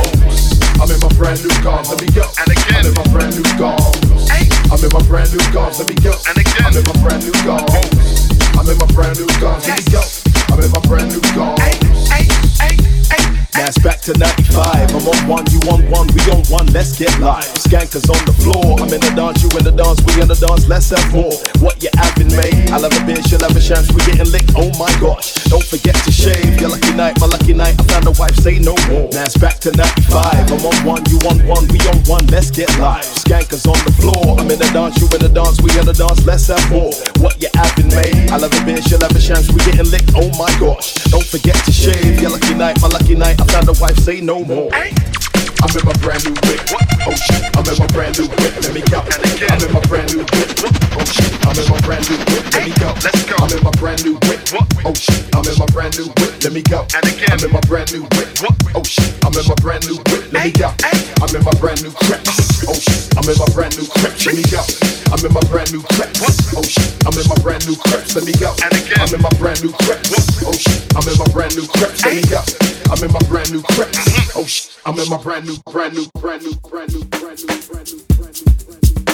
I'm 0.78 0.91
in 0.94 0.99
my 1.02 1.10
brand 1.18 1.41
new 1.41 1.49
garms. 1.65 1.90
Let 1.90 2.02
me 2.02 2.07
go. 2.14 2.26
I'm 2.38 2.86
in 2.86 2.94
my 2.94 3.03
brand 3.10 3.34
new 3.34 3.44
garms. 3.57 4.30
I'm 4.69 4.84
in 4.84 4.91
my 4.94 5.02
brand 5.10 5.34
new 5.34 5.41
garms. 5.49 5.80
Let 5.80 5.90
me 5.90 5.95
go. 5.98 6.14
And 6.30 6.38
again, 6.38 6.65
I'm 6.65 6.78
in 6.78 6.84
my 6.86 6.94
brand 7.02 7.26
new 7.26 7.34
garms. 7.41 7.74
I'm 8.57 8.69
in 8.69 8.78
my 8.78 8.90
brand 8.94 9.18
new 9.18 9.28
garms. 9.41 9.65
Let 9.68 9.82
me 9.82 9.90
go. 9.90 10.02
I'm 10.53 10.61
in 10.61 10.69
my 10.72 10.82
brand 10.86 11.10
new 11.10 11.97
garms. 13.58 13.68
That's 13.68 13.78
back 13.80 14.00
to 14.02 14.14
95. 14.18 14.96
I'm 14.96 15.08
on 15.08 15.28
one, 15.28 15.46
you 15.52 15.60
on 15.70 15.82
one, 15.90 16.08
we 16.14 16.22
on 16.32 16.44
one, 16.48 16.68
let's 16.74 16.98
get 16.98 17.12
live. 17.20 17.44
Skankers 17.66 18.08
on 18.10 18.22
the 18.26 18.34
floor. 18.34 18.80
I'm 18.80 18.92
in 18.94 19.02
the 19.02 19.12
dance, 19.16 19.44
you 19.44 19.50
in 19.58 19.64
the 19.66 19.76
dance, 19.76 20.00
we 20.06 20.22
in 20.22 20.28
the 20.28 20.38
dance, 20.38 20.68
let's 20.68 20.90
have 20.92 21.04
more. 21.12 21.34
What 21.60 21.82
you 21.84 21.90
having, 21.98 22.32
mate? 22.32 22.72
I 22.72 22.78
love 22.78 22.94
a 22.94 23.02
beer, 23.06 23.22
she'll 23.24 23.42
have 23.42 23.56
a 23.56 23.60
chance, 23.60 23.92
we 23.92 24.00
getting 24.06 24.30
licked, 24.32 24.54
oh 24.56 24.72
my 24.80 24.90
gosh. 25.02 25.34
Don't 25.50 25.64
forget 25.64 25.96
to 26.06 26.12
shave, 26.12 26.60
your 26.62 26.70
lucky 26.70 26.94
night, 26.96 27.20
my 27.20 27.28
lucky 27.28 27.54
night. 27.54 27.76
I 27.80 27.84
found 27.92 28.08
a 28.08 28.14
wife, 28.16 28.36
say 28.40 28.60
no 28.60 28.76
more. 28.88 29.10
That's 29.12 29.36
back 29.36 29.60
to 29.68 29.72
95. 29.76 30.16
I'm 30.48 30.64
on 30.64 30.78
one, 30.86 31.04
you 31.10 31.20
on 31.28 31.44
one, 31.44 31.68
we 31.68 31.80
on 31.90 32.00
one, 32.08 32.26
let's 32.32 32.52
get 32.52 32.72
live. 32.80 33.04
Skankers 33.26 33.68
on 33.68 33.80
the 33.84 33.94
floor. 34.00 34.40
I'm 34.40 34.48
in 34.48 34.60
the 34.60 34.70
dance, 34.72 34.96
you 35.02 35.12
in 35.12 35.20
the 35.20 35.32
dance, 35.32 35.60
we 35.60 35.76
in 35.76 35.84
the 35.84 35.98
dance, 35.98 36.24
let's 36.24 36.48
have 36.48 36.64
more. 36.72 36.94
What 37.20 37.42
you 37.42 37.50
having, 37.58 37.92
mate? 37.92 38.32
I 38.32 38.38
love 38.38 38.54
a 38.54 38.62
beer, 38.64 38.80
she'll 38.80 39.02
have 39.02 39.16
a 39.16 39.20
chance, 39.20 39.52
we 39.52 39.60
getting 39.68 39.92
licked, 39.92 40.14
oh 40.16 40.30
my 40.40 40.52
gosh. 40.56 40.96
Don't 41.12 41.26
forget 41.26 41.58
to 41.68 41.72
shave, 41.72 42.22
your 42.22 42.32
lucky 42.32 42.56
night, 42.56 42.80
my 42.80 42.88
lucky 42.88 43.16
night. 43.16 43.40
I 43.42 43.47
found 43.48 43.68
a 43.69 43.74
wife, 43.80 43.98
say 43.98 44.22
no 44.22 44.44
more. 44.44 44.69
I'm 44.74 45.74
in 45.74 45.86
my 45.86 45.94
brand 46.06 46.24
new 46.26 46.38
whip. 46.45 46.61
Oh 47.07 47.15
shit, 47.15 47.41
I'm 47.57 47.65
in 47.65 47.78
my 47.80 47.88
brand 47.88 48.18
new 48.19 48.28
whip. 48.30 48.53
Let 48.61 48.74
me 48.74 48.82
go. 48.86 49.02
I'm 49.02 49.61
in 49.64 49.74
my 49.74 49.82
brand 49.90 50.14
new 50.14 50.22
whip. 50.22 50.53
Oh 50.94 51.06
shit, 51.06 51.34
I'm 51.45 51.57
in 51.57 51.65
my 51.69 51.80
brand 51.82 52.06
new 52.10 52.18
whip. 52.30 52.45
Let 52.53 52.65
me 52.68 52.74
go. 52.78 52.94
Let's 53.02 53.24
go. 53.26 53.36
I'm 53.41 53.52
in 53.52 53.64
my 53.64 53.72
brand 53.82 54.06
new 54.06 54.15
whip. 54.30 54.41
Oh 54.86 54.94
shit, 54.94 55.26
I'm 55.34 55.45
in 55.48 55.57
my 55.57 55.65
brand 55.74 55.98
new 55.98 56.06
whip. 56.22 56.44
Let 56.44 56.53
me 56.53 56.61
go. 56.61 56.86
I'm 56.94 57.44
in 57.44 57.52
my 57.52 57.61
brand 57.61 57.91
new 57.91 58.03
whip. 58.03 58.30
Oh 58.76 58.84
shit, 58.84 59.10
I'm 59.26 59.34
in 59.34 59.48
my 59.48 59.56
brand 59.61 59.88
new 59.88 59.98
whip. 59.98 60.32
Let 60.32 60.45
me 60.45 60.52
go. 60.52 60.69
I'm 61.22 61.36
in 61.36 61.44
my 61.44 61.53
brand 61.60 61.82
new 61.84 61.91
creps. 61.91 62.61
Oh 62.69 62.74
shit, 62.74 63.18
I'm 63.18 63.26
in 63.28 63.38
my 63.38 63.49
brand 63.53 63.78
new 63.78 63.88
creps. 63.88 64.26
Let 64.26 64.36
me 64.36 64.44
go. 64.45 64.61
I'm 65.12 65.24
in 65.26 65.34
my 65.34 65.42
brand 65.50 65.72
new 65.72 65.82
creps. 65.96 66.20
Oh 66.56 66.62
shit, 66.62 66.94
I'm 67.08 67.16
in 67.18 67.28
my 67.28 67.36
brand 67.42 67.68
new 67.68 67.76
creps. 67.76 68.16
Let 68.16 68.26
me 68.26 68.34
go. 68.34 68.54
And 68.64 68.74
again, 68.74 69.00
I'm 69.00 69.14
in 69.14 69.22
my 69.22 69.32
brand 69.40 69.64
new 69.64 69.72
creps. 69.72 70.12
Oh 70.44 70.52
shit, 70.52 70.84
I'm 70.96 71.08
in 71.08 71.18
my 71.18 71.28
brand 71.32 71.56
new 71.56 71.68
creps. 71.68 72.04
Let 72.04 72.16
me 72.16 72.24
go. 72.30 72.42
I'm 72.92 73.04
in 73.04 73.12
my 73.12 73.20
brand 73.28 73.52
new 73.52 73.62
creps. 73.62 73.98
Mm-hmm. 73.98 74.40
Oh 74.40 74.46
shit, 74.46 74.78
I'm 74.86 74.98
in 75.00 75.10
my 75.10 75.18
brand 75.18 75.46
new, 75.46 75.58
brand 75.72 75.94
new, 75.94 76.06
brand 76.20 76.44
new, 76.44 76.54
brand 76.56 76.94
new, 76.94 77.04
brand 77.04 77.40
new, 77.40 77.48
brand 77.68 77.92
new, 77.92 78.00
brand 78.16 78.46
new, 78.46 78.66
brand 78.66 78.98
new. 78.98 79.07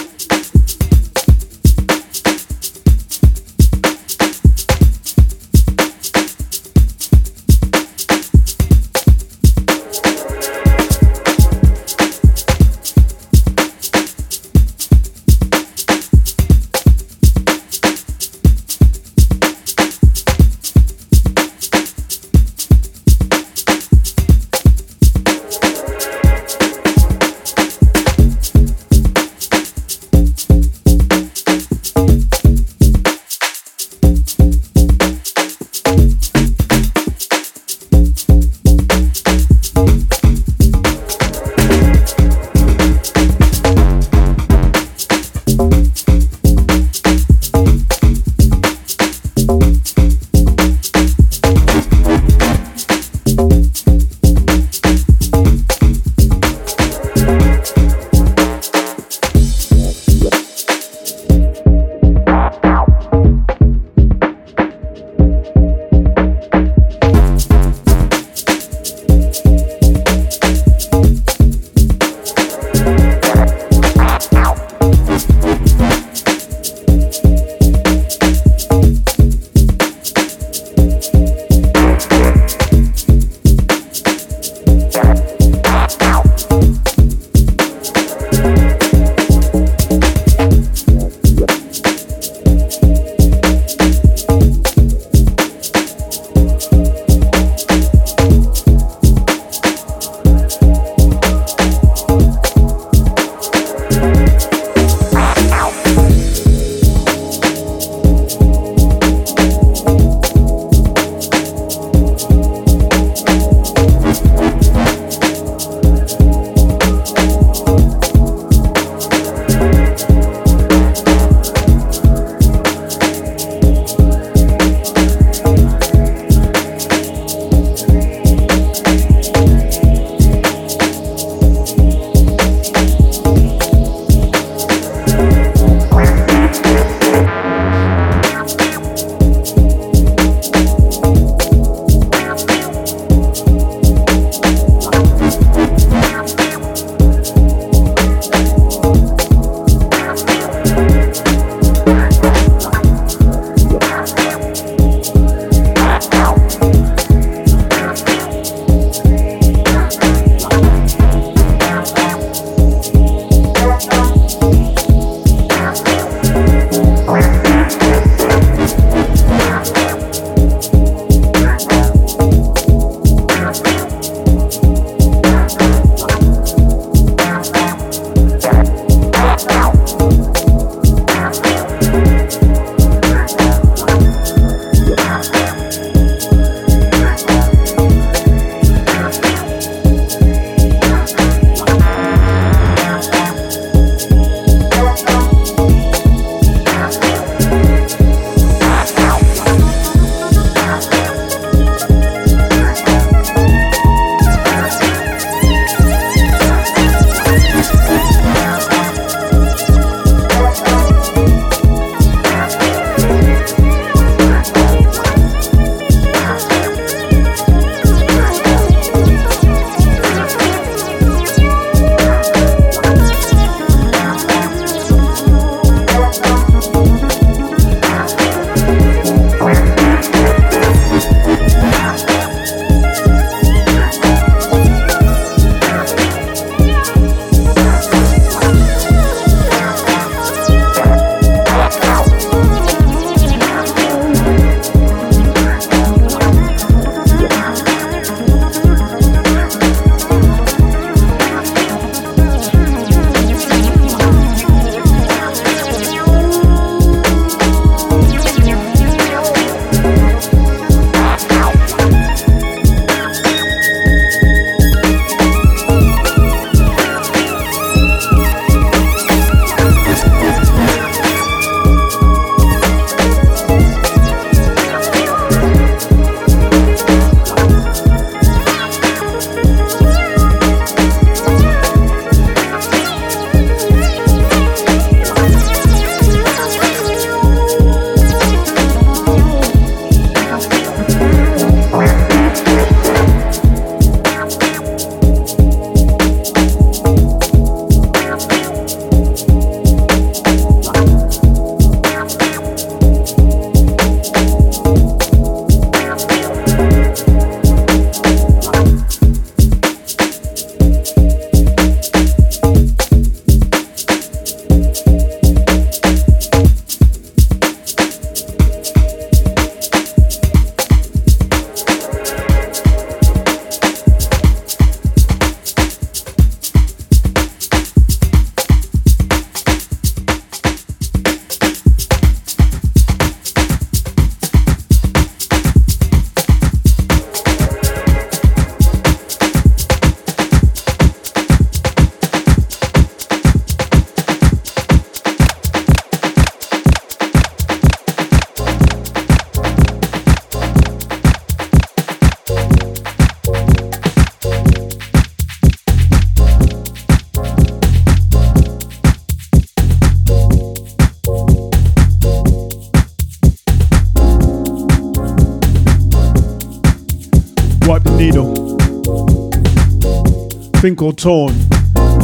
Torn, 370.92 371.32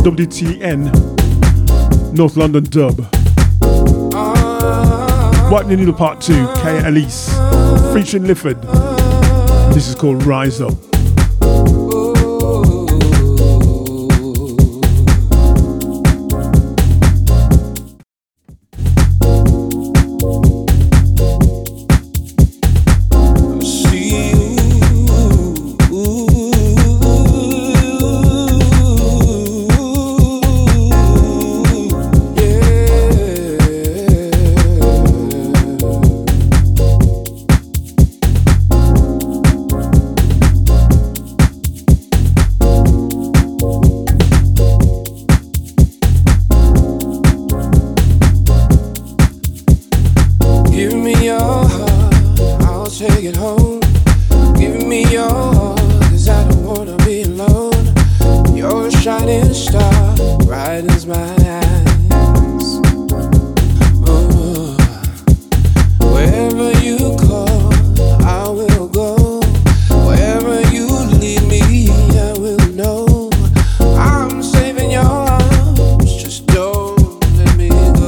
WTN, 0.03 0.93
North 2.15 2.37
London 2.37 2.65
dub. 2.65 2.97
The 5.69 5.77
Needle 5.77 5.93
Part 5.95 6.21
2, 6.21 6.33
K 6.57 6.79
Elise, 6.87 7.29
featuring 7.93 8.25
Lifford. 8.25 8.61
This 9.73 9.89
is 9.89 9.95
called 9.95 10.25
Rise 10.25 10.61
Up. 10.61 10.90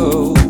go. 0.03 0.42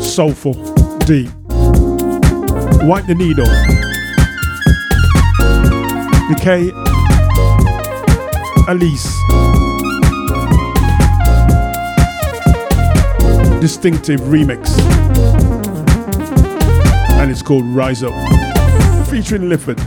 Soulful, 0.00 0.54
deep. 1.06 1.28
Wipe 2.86 3.04
the 3.06 3.16
needle. 3.16 3.46
K. 6.40 6.70
Elise. 8.68 9.10
Distinctive 13.60 14.20
remix. 14.20 14.78
And 17.18 17.28
it's 17.28 17.42
called 17.42 17.64
Rise 17.64 18.04
Up. 18.04 18.14
Featuring 19.08 19.48
Lifford. 19.48 19.83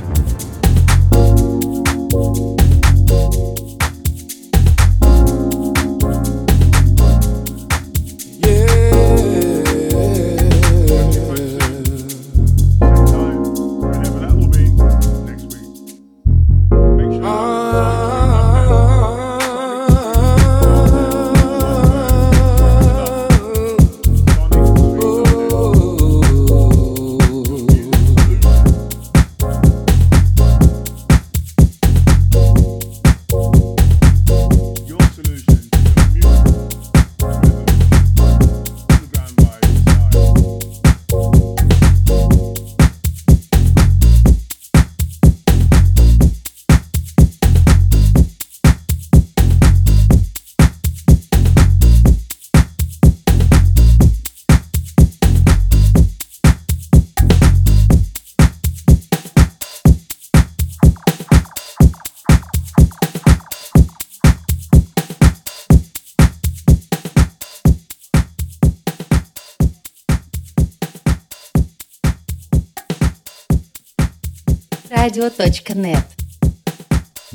sonicstreamradio.net. 75.18 76.16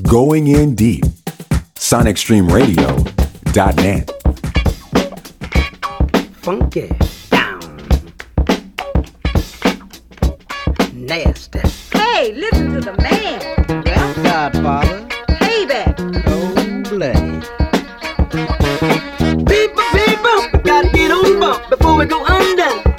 Going 0.02 0.46
in 0.46 0.74
deep. 0.74 1.04
sonicstreamradio.net. 1.74 4.10
Funky 6.42 6.88
down. 7.30 7.60
Nasty. 10.94 11.60
Hey, 11.92 12.32
listen 12.34 12.72
to 12.72 12.80
the 12.80 12.92
man. 13.02 13.40
Well, 13.84 14.14
Godfather. 14.22 15.06
Payback. 15.28 15.98
No 16.24 16.52
play. 16.88 17.40
People, 19.44 19.84
people, 19.92 20.38
we 20.52 20.58
gotta 20.62 20.88
get 20.90 21.10
on 21.10 21.24
the 21.24 21.36
bump 21.40 21.68
before 21.68 21.96
we 21.96 22.04
go 22.06 22.24
under. 22.24 22.91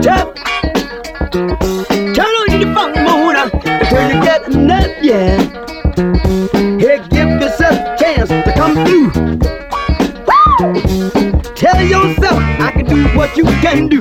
step. 0.00 0.34
Turn 1.32 2.32
on 2.40 2.60
your 2.60 2.74
funk 2.74 2.96
motor 2.96 3.50
until 3.64 4.08
you 4.08 4.22
get 4.22 4.48
enough, 4.52 4.90
yeah. 5.02 5.36
Hey, 6.78 6.98
give 7.10 7.28
yourself 7.40 7.74
a 7.74 7.96
chance 7.98 8.28
to 8.28 8.52
come 8.56 8.74
through. 8.84 9.08
Woo! 10.28 11.42
Tell 11.54 11.80
yourself 11.82 12.38
I 12.60 12.70
can 12.72 12.86
do 12.86 13.04
what 13.16 13.36
you 13.36 13.44
can 13.44 13.88
do. 13.88 14.00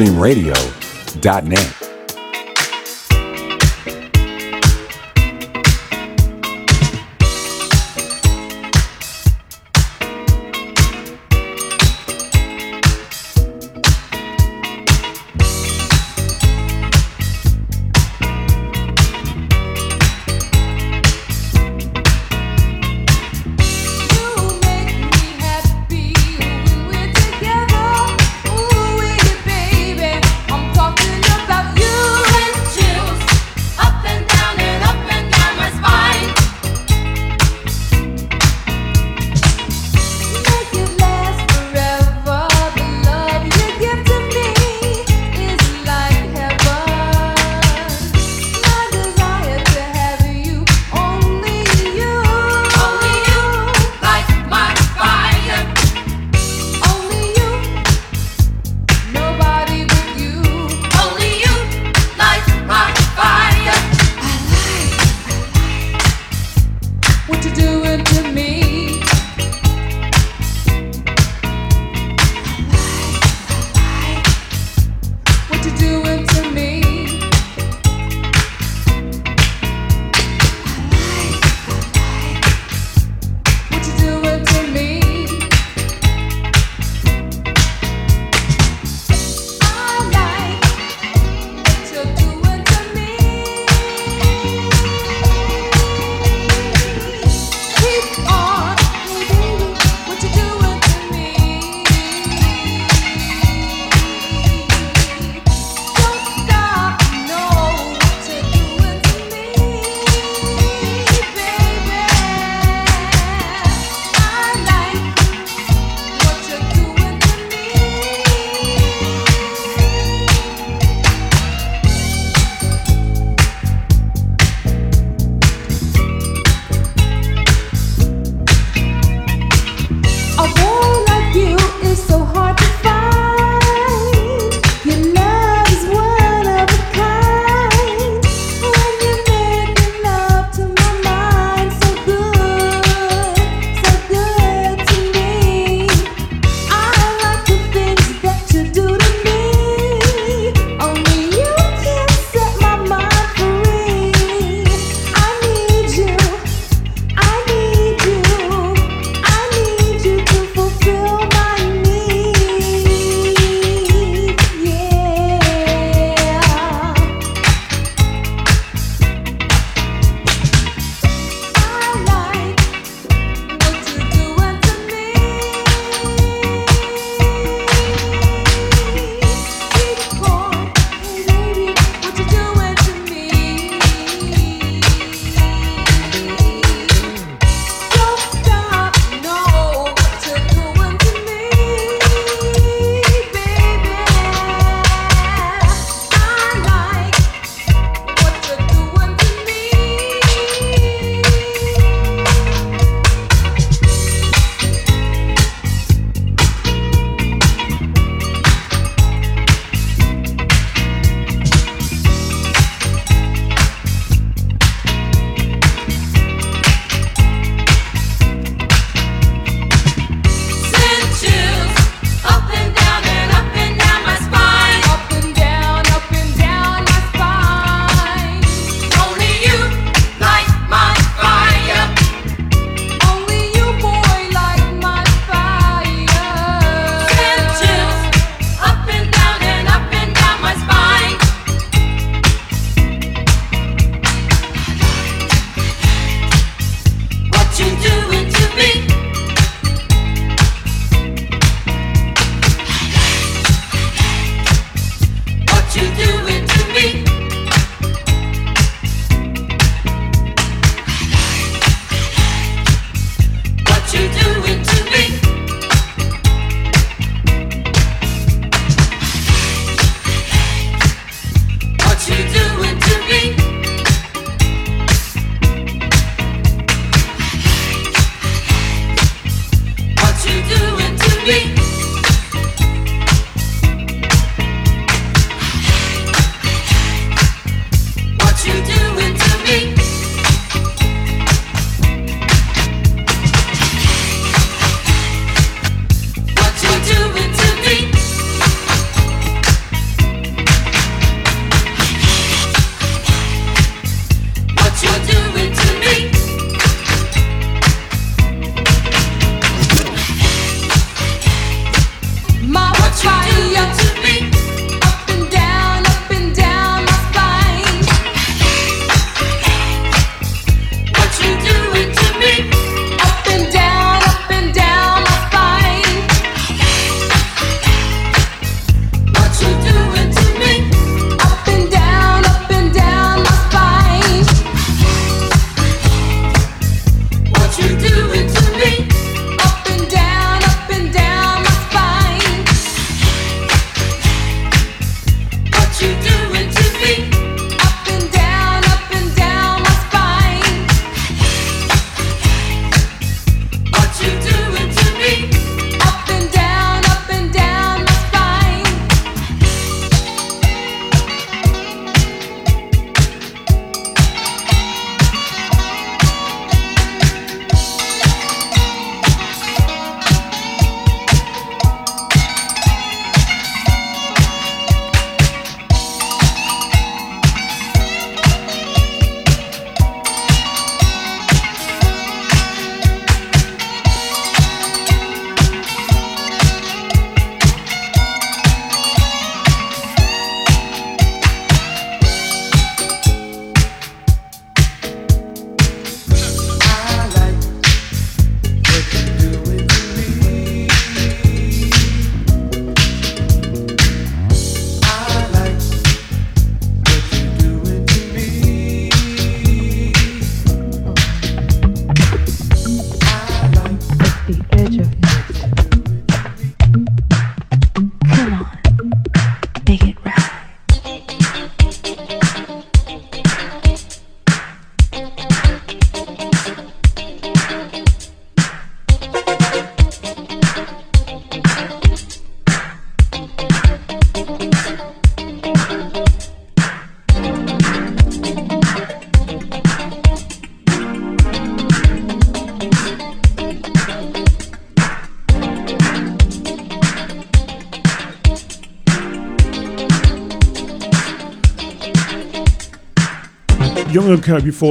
mainstreamradio.net. 0.00 1.69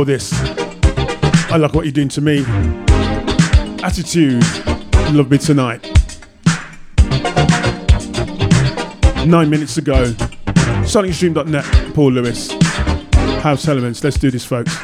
this, 0.05 0.33
I 1.49 1.55
like 1.57 1.73
what 1.73 1.85
you're 1.85 1.93
doing 1.93 2.09
to 2.09 2.19
me. 2.19 2.43
Attitude, 3.81 4.43
love 5.13 5.31
me 5.31 5.37
tonight. 5.37 5.81
Nine 9.25 9.49
minutes 9.49 9.77
ago, 9.77 10.11
sonicstream.net, 10.83 11.93
Paul 11.93 12.11
Lewis, 12.11 12.51
House 13.41 13.67
Elements. 13.67 14.03
Let's 14.03 14.17
do 14.17 14.29
this, 14.29 14.43
folks. 14.43 14.75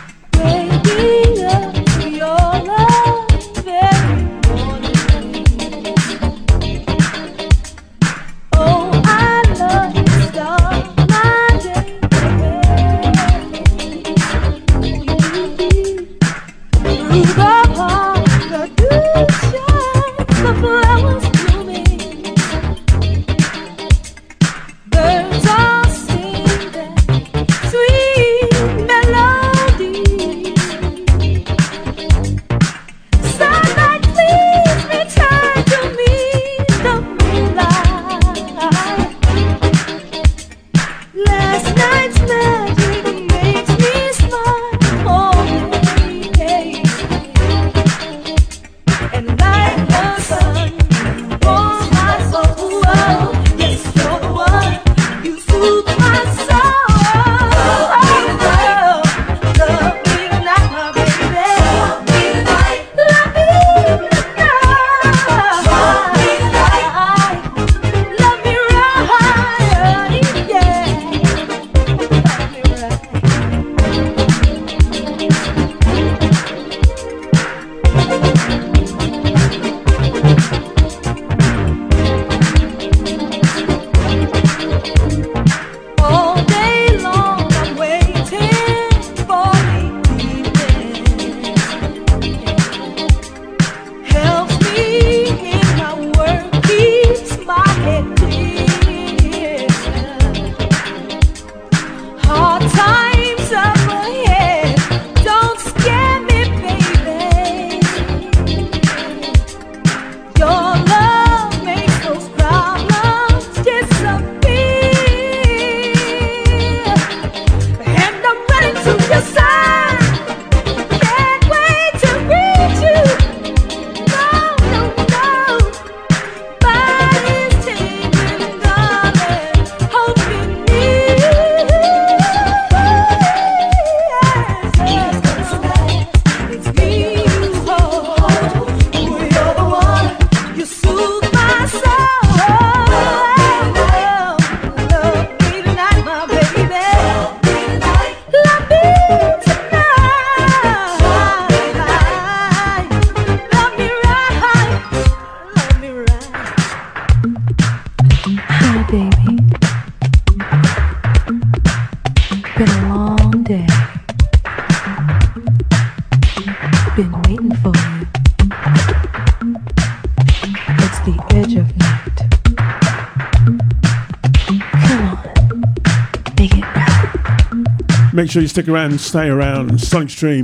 Sure 178.36 178.42
you 178.42 178.50
stick 178.50 178.68
around 178.68 178.92
and 178.92 179.00
stay 179.00 179.30
around. 179.30 179.80
Sonic 179.80 180.10
Stream. 180.10 180.44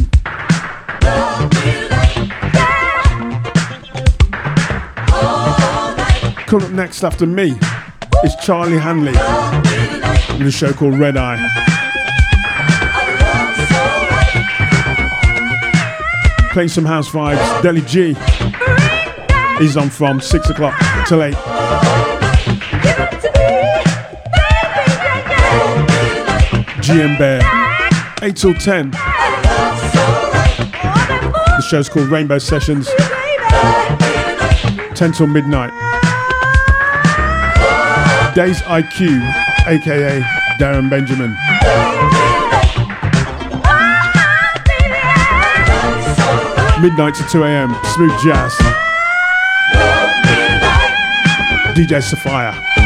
Coming 6.46 6.68
up 6.68 6.72
next 6.72 7.04
after 7.04 7.26
me 7.26 7.54
is 8.24 8.34
Charlie 8.42 8.78
Hanley 8.78 9.12
with 10.38 10.48
a 10.48 10.52
show 10.54 10.72
called 10.72 10.98
Red 10.98 11.18
Eye. 11.18 11.36
Playing 16.54 16.70
some 16.70 16.86
house 16.86 17.10
vibes. 17.10 17.62
Deli 17.62 17.82
G 17.82 18.16
is 19.62 19.76
on 19.76 19.90
from 19.90 20.22
6 20.22 20.50
o'clock 20.50 20.80
till 21.08 21.24
8. 21.24 21.34
GM 26.82 27.18
Bear. 27.18 27.61
8 28.24 28.36
till 28.36 28.54
10. 28.54 28.92
The 28.92 28.98
show's 31.68 31.90
called 31.90 32.10
Rainbow 32.10 32.38
Sessions. 32.38 32.88
10 34.94 35.14
till 35.14 35.26
midnight. 35.26 35.72
Days 38.36 38.62
IQ, 38.62 39.20
aka 39.66 40.22
Darren 40.60 40.88
Benjamin. 40.88 41.36
Midnight 46.80 47.16
to 47.16 47.24
2 47.28 47.44
a.m. 47.44 47.76
Smooth 47.96 48.22
jazz. 48.22 48.54
DJ 51.76 52.04
Sapphire. 52.04 52.81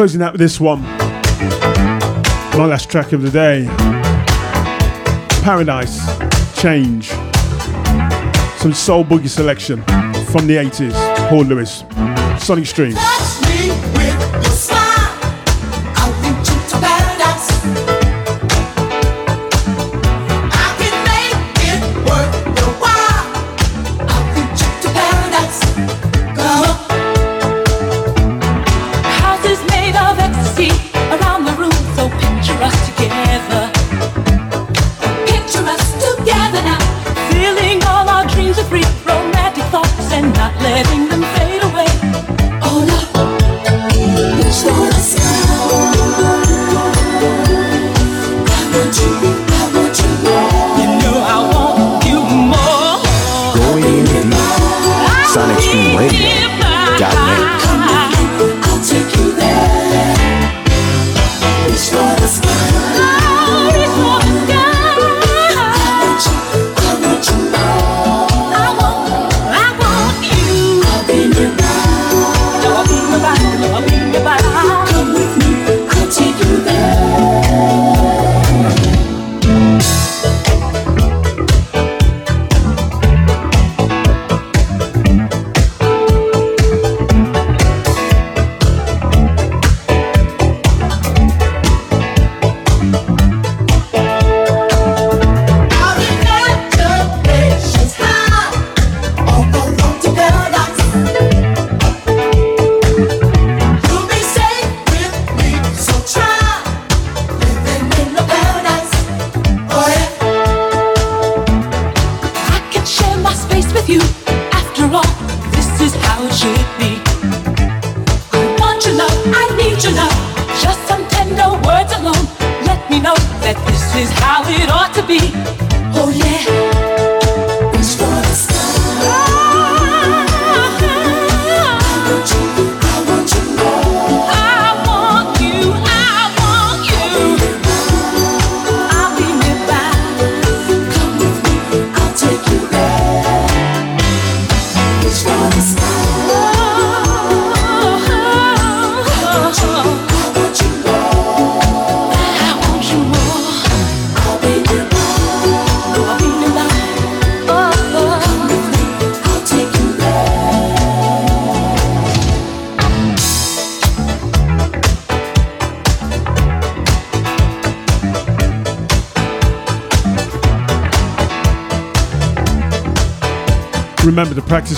closing 0.00 0.22
out 0.22 0.32
with 0.32 0.40
this 0.40 0.58
one. 0.58 0.80
My 2.56 2.64
last 2.64 2.90
track 2.90 3.12
of 3.12 3.20
the 3.20 3.30
day 3.30 3.66
Paradise, 5.42 6.00
Change. 6.58 7.08
Some 8.60 8.72
soul 8.72 9.04
boogie 9.04 9.28
selection 9.28 9.82
from 10.32 10.46
the 10.46 10.56
80s. 10.56 11.28
Paul 11.28 11.44
Lewis, 11.44 11.84
Sonic 12.42 12.64
Streams. 12.64 13.19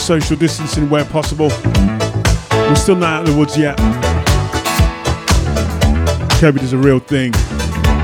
social 0.03 0.37
distancing 0.37 0.91
where 0.91 1.05
possible. 1.05 1.49
We're 2.51 2.75
still 2.75 2.97
not 2.97 3.09
out 3.13 3.29
of 3.29 3.33
the 3.33 3.39
woods 3.39 3.57
yet. 3.57 3.77
COVID 6.41 6.61
is 6.61 6.73
a 6.73 6.79
real 6.79 6.99
thing. 6.99 7.31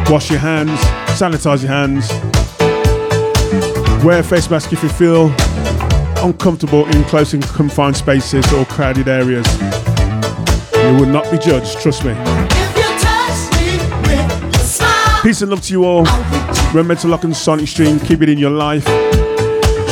Wash 0.09 0.31
your 0.31 0.39
hands, 0.39 0.79
sanitize 1.19 1.63
your 1.63 1.73
hands, 1.73 2.09
wear 4.05 4.21
a 4.21 4.23
face 4.23 4.49
mask 4.49 4.73
if 4.73 4.81
you 4.83 4.89
feel 4.89 5.35
uncomfortable 6.25 6.87
in 6.87 7.03
close 7.05 7.35
and 7.35 7.43
confined 7.49 7.97
spaces 7.97 8.51
or 8.53 8.65
crowded 8.67 9.09
areas. 9.09 9.47
You 10.75 10.97
will 11.01 11.07
not 11.07 11.29
be 11.33 11.39
judged, 11.39 11.81
trust 11.81 12.05
me. 12.05 12.15
Peace 15.23 15.43
and 15.43 15.51
love 15.51 15.63
to 15.63 15.73
you 15.73 15.85
all. 15.85 16.07
Remember 16.69 16.95
to 16.95 17.09
lock 17.09 17.25
on 17.25 17.35
Sonic 17.35 17.67
Stream, 17.67 17.99
keep 17.99 18.23
it 18.23 18.29
in 18.29 18.39
your 18.39 18.51
life. 18.51 18.87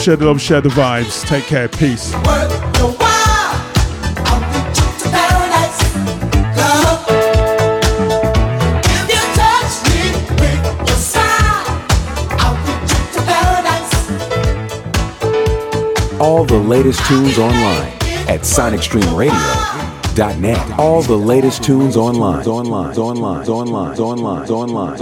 Share 0.06 0.14
the 0.14 0.26
love, 0.26 0.40
share 0.40 0.60
the 0.60 0.68
vibes. 0.68 1.26
Take 1.26 1.46
care. 1.46 1.66
Peace. 1.66 2.14
All 16.20 16.44
the 16.44 16.56
latest 16.56 17.04
tunes 17.08 17.36
online 17.36 17.88
at 18.28 18.42
sonicstreamradio.net. 18.42 20.78
All 20.78 21.02
the 21.02 21.16
latest 21.16 21.64
tunes 21.64 21.96
online. 21.96 22.46
Online. 22.46 22.96
Online. 22.96 23.48
Online. 23.48 23.98
Online. 23.98 24.48
Online. 24.48 25.00